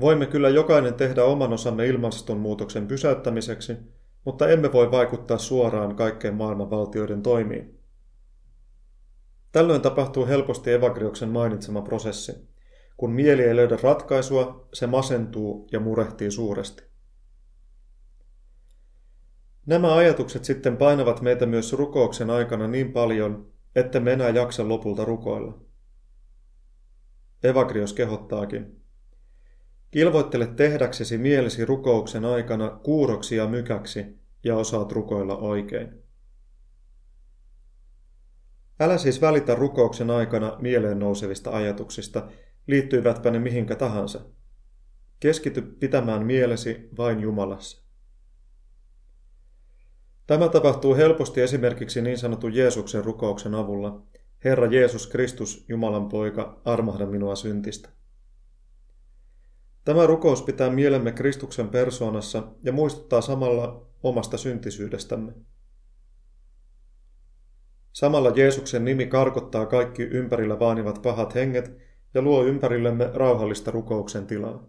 Voimme 0.00 0.26
kyllä 0.26 0.48
jokainen 0.48 0.94
tehdä 0.94 1.24
oman 1.24 1.52
osamme 1.52 1.86
ilmastonmuutoksen 1.86 2.86
pysäyttämiseksi, 2.86 3.76
mutta 4.24 4.48
emme 4.48 4.72
voi 4.72 4.90
vaikuttaa 4.90 5.38
suoraan 5.38 5.96
kaikkeen 5.96 6.34
maailman 6.34 6.70
valtioiden 6.70 7.22
toimiin. 7.22 7.80
Tällöin 9.52 9.82
tapahtuu 9.82 10.26
helposti 10.26 10.72
Evagrioksen 10.72 11.28
mainitsema 11.28 11.82
prosessi. 11.82 12.47
Kun 12.98 13.12
mieli 13.12 13.42
ei 13.42 13.56
löydä 13.56 13.78
ratkaisua, 13.82 14.68
se 14.74 14.86
masentuu 14.86 15.68
ja 15.72 15.80
murehtii 15.80 16.30
suuresti. 16.30 16.82
Nämä 19.66 19.94
ajatukset 19.94 20.44
sitten 20.44 20.76
painavat 20.76 21.20
meitä 21.20 21.46
myös 21.46 21.72
rukouksen 21.72 22.30
aikana 22.30 22.66
niin 22.66 22.92
paljon, 22.92 23.52
että 23.76 24.00
me 24.00 24.12
enää 24.12 24.28
jaksa 24.28 24.68
lopulta 24.68 25.04
rukoilla. 25.04 25.58
Evagrios 27.42 27.92
kehottaakin. 27.92 28.82
Kilvoittele 29.90 30.46
tehdäksesi 30.46 31.18
mielesi 31.18 31.64
rukouksen 31.64 32.24
aikana 32.24 32.70
kuuroksi 32.70 33.36
ja 33.36 33.46
mykäksi 33.46 34.18
ja 34.44 34.56
osaat 34.56 34.92
rukoilla 34.92 35.36
oikein. 35.36 36.02
Älä 38.80 38.98
siis 38.98 39.20
välitä 39.20 39.54
rukouksen 39.54 40.10
aikana 40.10 40.56
mieleen 40.60 40.98
nousevista 40.98 41.50
ajatuksista, 41.50 42.28
liittyivätpä 42.68 43.30
ne 43.30 43.38
mihinkä 43.38 43.76
tahansa. 43.76 44.20
Keskity 45.20 45.62
pitämään 45.62 46.26
mielesi 46.26 46.88
vain 46.98 47.20
Jumalassa. 47.20 47.88
Tämä 50.26 50.48
tapahtuu 50.48 50.96
helposti 50.96 51.40
esimerkiksi 51.40 52.02
niin 52.02 52.18
sanotun 52.18 52.54
Jeesuksen 52.54 53.04
rukouksen 53.04 53.54
avulla. 53.54 54.02
Herra 54.44 54.66
Jeesus 54.66 55.06
Kristus, 55.06 55.64
Jumalan 55.68 56.08
poika, 56.08 56.60
armahda 56.64 57.06
minua 57.06 57.36
syntistä. 57.36 57.88
Tämä 59.84 60.06
rukous 60.06 60.42
pitää 60.42 60.70
mielemme 60.70 61.12
Kristuksen 61.12 61.68
persoonassa 61.68 62.42
ja 62.62 62.72
muistuttaa 62.72 63.20
samalla 63.20 63.86
omasta 64.02 64.38
syntisyydestämme. 64.38 65.32
Samalla 67.92 68.32
Jeesuksen 68.36 68.84
nimi 68.84 69.06
karkottaa 69.06 69.66
kaikki 69.66 70.02
ympärillä 70.02 70.58
vaanivat 70.58 71.02
pahat 71.02 71.34
henget 71.34 71.87
ja 72.14 72.22
luo 72.22 72.44
ympärillemme 72.44 73.10
rauhallista 73.14 73.70
rukouksen 73.70 74.26
tilaa. 74.26 74.64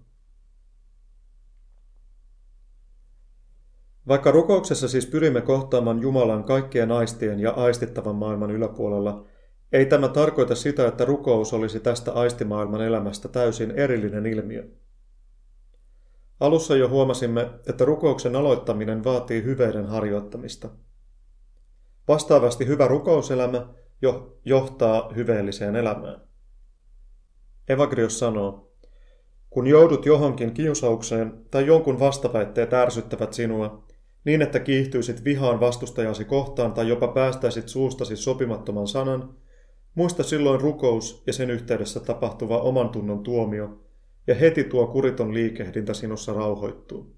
Vaikka 4.08 4.32
rukouksessa 4.32 4.88
siis 4.88 5.06
pyrimme 5.06 5.41
kohtaamaan 5.41 6.02
Jumalan 6.02 6.43
kaikkien 6.43 6.91
aistien 6.91 7.39
ja 7.39 7.52
aistittavan 7.52 8.15
maailman 8.15 8.52
yläpuolella, 8.52 9.25
ei 9.71 9.86
tämä 9.86 10.08
tarkoita 10.08 10.56
sitä, 10.56 10.88
että 10.88 11.06
rukous 11.06 11.54
olisi 11.54 11.80
tästä 11.80 12.12
aistimaailman 12.12 12.82
elämästä 12.82 13.28
täysin 13.28 13.71
erillinen 13.71 14.25
ilmiö. 14.25 14.67
Alussa 16.39 16.75
jo 16.75 16.89
huomasimme, 16.89 17.49
että 17.67 17.86
rukouksen 17.86 18.36
aloittaminen 18.36 19.04
vaatii 19.04 19.43
hyveiden 19.43 19.86
harjoittamista. 19.86 20.69
Vastaavasti 22.08 22.67
hyvä 22.67 22.88
rukouselämä 22.88 23.67
jo 24.02 24.39
johtaa 24.45 25.13
hyveelliseen 25.15 25.75
elämään. 25.75 26.29
Evagrios 27.70 28.20
sanoo, 28.20 28.72
kun 29.50 29.68
joudut 29.68 30.06
johonkin 30.06 30.54
kiusaukseen 30.54 31.46
tai 31.52 31.66
jonkun 31.66 32.00
vastaväitteet 32.00 32.74
ärsyttävät 32.74 33.34
sinua, 33.34 33.84
niin 34.26 34.42
että 34.42 34.60
kiihtyisit 34.60 35.24
vihaan 35.24 35.60
vastustajasi 35.60 36.26
kohtaan 36.26 36.74
tai 36.74 36.88
jopa 36.88 37.08
päästäisit 37.08 37.70
suustasi 37.70 38.16
sopimattoman 38.16 38.88
sanan, 38.88 39.36
muista 39.96 40.24
silloin 40.24 40.62
rukous 40.62 41.24
ja 41.28 41.34
sen 41.34 41.50
yhteydessä 41.50 42.00
tapahtuva 42.00 42.62
oman 42.62 42.90
tunnon 42.90 43.24
tuomio, 43.24 43.82
ja 44.28 44.36
heti 44.36 44.64
tuo 44.64 44.88
kuriton 44.88 45.34
liikehdintä 45.34 45.94
sinussa 45.94 46.34
rauhoittuu. 46.34 47.16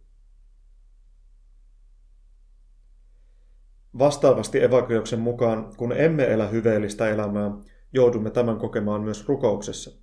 Vastaavasti 4.00 4.64
evakrioksen 4.64 5.20
mukaan, 5.20 5.76
kun 5.78 5.94
emme 5.94 6.24
elä 6.24 6.48
hyveellistä 6.48 7.10
elämää, 7.10 7.52
joudumme 7.94 8.30
tämän 8.30 8.58
kokemaan 8.58 9.02
myös 9.02 9.28
rukouksessa. 9.28 10.01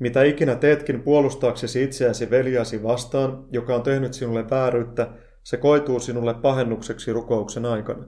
Mitä 0.00 0.22
ikinä 0.22 0.54
teetkin 0.54 1.02
puolustaaksesi 1.02 1.82
itseäsi 1.82 2.30
veljäsi 2.30 2.82
vastaan, 2.82 3.44
joka 3.50 3.74
on 3.74 3.82
tehnyt 3.82 4.14
sinulle 4.14 4.50
vääryyttä, 4.50 5.12
se 5.42 5.56
koituu 5.56 6.00
sinulle 6.00 6.34
pahennukseksi 6.34 7.12
rukouksen 7.12 7.66
aikana. 7.66 8.04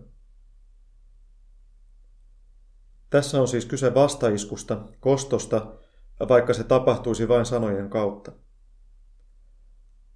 Tässä 3.11 3.41
on 3.41 3.49
siis 3.49 3.67
kyse 3.67 3.95
vastaiskusta, 3.95 4.79
kostosta, 5.01 5.75
vaikka 6.29 6.55
se 6.55 6.65
tapahtuisi 6.65 7.29
vain 7.29 7.47
sanojen 7.47 7.91
kautta. 7.91 8.33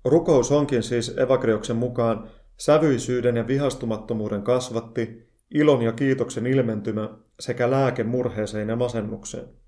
Rukous 0.04 0.52
onkin 0.52 0.82
siis 0.82 1.18
Evagrioksen 1.18 1.76
mukaan 1.76 2.30
sävyisyyden 2.56 3.36
ja 3.36 3.46
vihastumattomuuden 3.46 4.42
kasvatti, 4.42 5.28
ilon 5.54 5.82
ja 5.82 5.92
kiitoksen 5.92 6.46
ilmentymä 6.46 7.18
sekä 7.40 7.70
lääke 7.70 8.04
murheeseen 8.04 8.68
ja 8.68 8.76
masennukseen. 8.76 9.65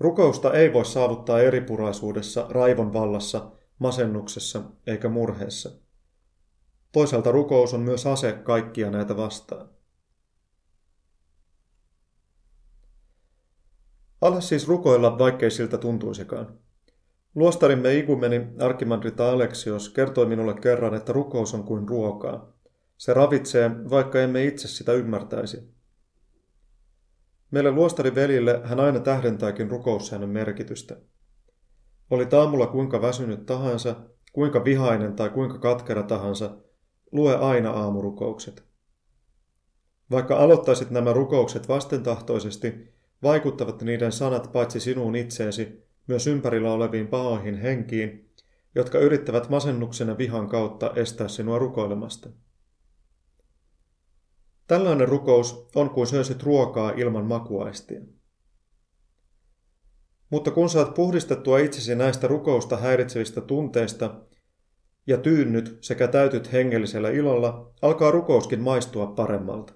Rukousta 0.00 0.52
ei 0.54 0.72
voi 0.72 0.84
saavuttaa 0.84 1.40
eripuraisuudessa, 1.40 2.46
raivon 2.50 2.92
vallassa, 2.92 3.50
masennuksessa 3.78 4.62
eikä 4.86 5.08
murheessa. 5.08 5.70
Toisaalta 6.92 7.32
rukous 7.32 7.74
on 7.74 7.80
myös 7.80 8.06
ase 8.06 8.32
kaikkia 8.32 8.90
näitä 8.90 9.16
vastaan. 9.16 9.68
Ala 14.20 14.40
siis 14.40 14.68
rukoilla, 14.68 15.18
vaikkei 15.18 15.50
siltä 15.50 15.78
tuntuisikaan. 15.78 16.58
Luostarimme 17.34 17.94
igumeni 17.94 18.46
arkimandrita 18.58 19.30
Aleksios 19.30 19.88
kertoi 19.88 20.26
minulle 20.26 20.54
kerran, 20.54 20.94
että 20.94 21.12
rukous 21.12 21.54
on 21.54 21.64
kuin 21.64 21.88
ruokaa. 21.88 22.52
Se 22.96 23.14
ravitsee, 23.14 23.70
vaikka 23.90 24.20
emme 24.20 24.44
itse 24.44 24.68
sitä 24.68 24.92
ymmärtäisi. 24.92 25.77
Meille 27.50 27.70
luostarivelille 27.70 28.60
hän 28.64 28.80
aina 28.80 29.00
tähdentääkin 29.00 29.70
rukoussäännön 29.70 30.30
merkitystä. 30.30 30.96
Oli 32.10 32.26
taamulla 32.26 32.66
kuinka 32.66 33.02
väsynyt 33.02 33.46
tahansa, 33.46 33.96
kuinka 34.32 34.64
vihainen 34.64 35.16
tai 35.16 35.30
kuinka 35.30 35.58
katkera 35.58 36.02
tahansa, 36.02 36.56
lue 37.12 37.36
aina 37.36 37.70
aamurukoukset. 37.70 38.64
Vaikka 40.10 40.36
aloittaisit 40.36 40.90
nämä 40.90 41.12
rukoukset 41.12 41.68
vastentahtoisesti, 41.68 42.94
vaikuttavat 43.22 43.82
niiden 43.82 44.12
sanat 44.12 44.52
paitsi 44.52 44.80
sinuun 44.80 45.16
itseesi, 45.16 45.88
myös 46.06 46.26
ympärillä 46.26 46.72
oleviin 46.72 47.06
pahoihin 47.08 47.54
henkiin, 47.54 48.30
jotka 48.74 48.98
yrittävät 48.98 49.48
masennuksen 49.48 50.08
ja 50.08 50.18
vihan 50.18 50.48
kautta 50.48 50.92
estää 50.96 51.28
sinua 51.28 51.58
rukoilemasta. 51.58 52.30
Tällainen 54.68 55.08
rukous 55.08 55.68
on 55.74 55.90
kuin 55.90 56.06
söisit 56.06 56.42
ruokaa 56.42 56.90
ilman 56.90 57.24
makuaistia. 57.24 58.00
Mutta 60.30 60.50
kun 60.50 60.70
saat 60.70 60.94
puhdistettua 60.94 61.58
itsesi 61.58 61.94
näistä 61.94 62.26
rukousta 62.26 62.76
häiritsevistä 62.76 63.40
tunteista 63.40 64.20
ja 65.06 65.18
tyynnyt 65.18 65.78
sekä 65.80 66.08
täytyt 66.08 66.52
hengellisellä 66.52 67.10
ilolla, 67.10 67.72
alkaa 67.82 68.10
rukouskin 68.10 68.60
maistua 68.60 69.06
paremmalta. 69.06 69.72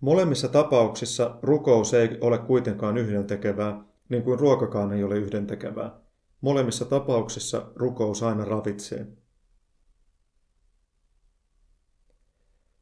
Molemmissa 0.00 0.48
tapauksissa 0.48 1.38
rukous 1.42 1.94
ei 1.94 2.18
ole 2.20 2.38
kuitenkaan 2.38 2.98
yhdentekevää, 2.98 3.84
niin 4.08 4.22
kuin 4.22 4.38
ruokakaan 4.38 4.92
ei 4.92 5.04
ole 5.04 5.18
yhdentekevää. 5.18 6.00
Molemmissa 6.40 6.84
tapauksissa 6.84 7.72
rukous 7.74 8.22
aina 8.22 8.44
ravitsee. 8.44 9.06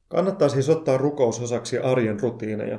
Kannattaa 0.09 0.49
siis 0.49 0.69
ottaa 0.69 0.97
rukous 0.97 1.41
osaksi 1.41 1.79
arjen 1.79 2.21
rutiineja. 2.21 2.79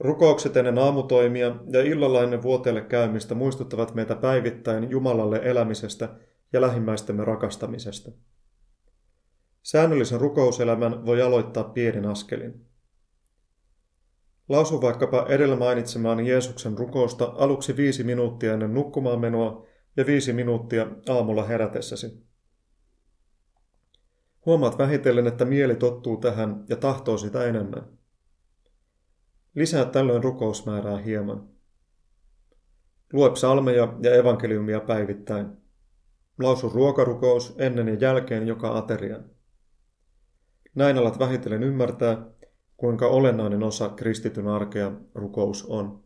Rukoukset 0.00 0.56
ennen 0.56 0.78
aamutoimia 0.78 1.56
ja 1.72 1.82
illalla 1.82 2.22
ennen 2.22 2.42
vuoteelle 2.42 2.80
käymistä 2.80 3.34
muistuttavat 3.34 3.94
meitä 3.94 4.14
päivittäin 4.14 4.90
Jumalalle 4.90 5.40
elämisestä 5.44 6.08
ja 6.52 6.60
lähimmäistemme 6.60 7.24
rakastamisesta. 7.24 8.10
Säännöllisen 9.62 10.20
rukouselämän 10.20 11.06
voi 11.06 11.22
aloittaa 11.22 11.64
pienin 11.64 12.06
askelin. 12.06 12.66
Lausu 14.48 14.82
vaikkapa 14.82 15.26
edellä 15.28 15.56
mainitsemaani 15.56 16.28
Jeesuksen 16.28 16.78
rukousta 16.78 17.32
aluksi 17.36 17.76
viisi 17.76 18.04
minuuttia 18.04 18.52
ennen 18.52 18.74
nukkumaan 18.74 19.20
menoa 19.20 19.66
ja 19.96 20.06
viisi 20.06 20.32
minuuttia 20.32 20.86
aamulla 21.08 21.44
herätessäsi. 21.44 22.26
Huomaat 24.46 24.78
vähitellen, 24.78 25.26
että 25.26 25.44
mieli 25.44 25.76
tottuu 25.76 26.16
tähän 26.16 26.64
ja 26.68 26.76
tahtoo 26.76 27.18
sitä 27.18 27.44
enemmän. 27.44 27.82
Lisää 29.54 29.84
tällöin 29.84 30.24
rukousmäärää 30.24 30.98
hieman. 30.98 31.48
Lue 33.12 33.30
psalmeja 33.30 33.96
ja 34.02 34.14
evankeliumia 34.14 34.80
päivittäin. 34.80 35.46
Lausu 36.38 36.68
ruokarukous 36.68 37.54
ennen 37.58 37.88
ja 37.88 37.94
jälkeen 37.94 38.46
joka 38.46 38.78
aterian. 38.78 39.24
Näin 40.74 40.98
alat 40.98 41.18
vähitellen 41.18 41.62
ymmärtää, 41.62 42.26
kuinka 42.76 43.08
olennainen 43.08 43.62
osa 43.62 43.88
kristityn 43.88 44.48
arkea 44.48 44.92
rukous 45.14 45.66
on. 45.68 46.05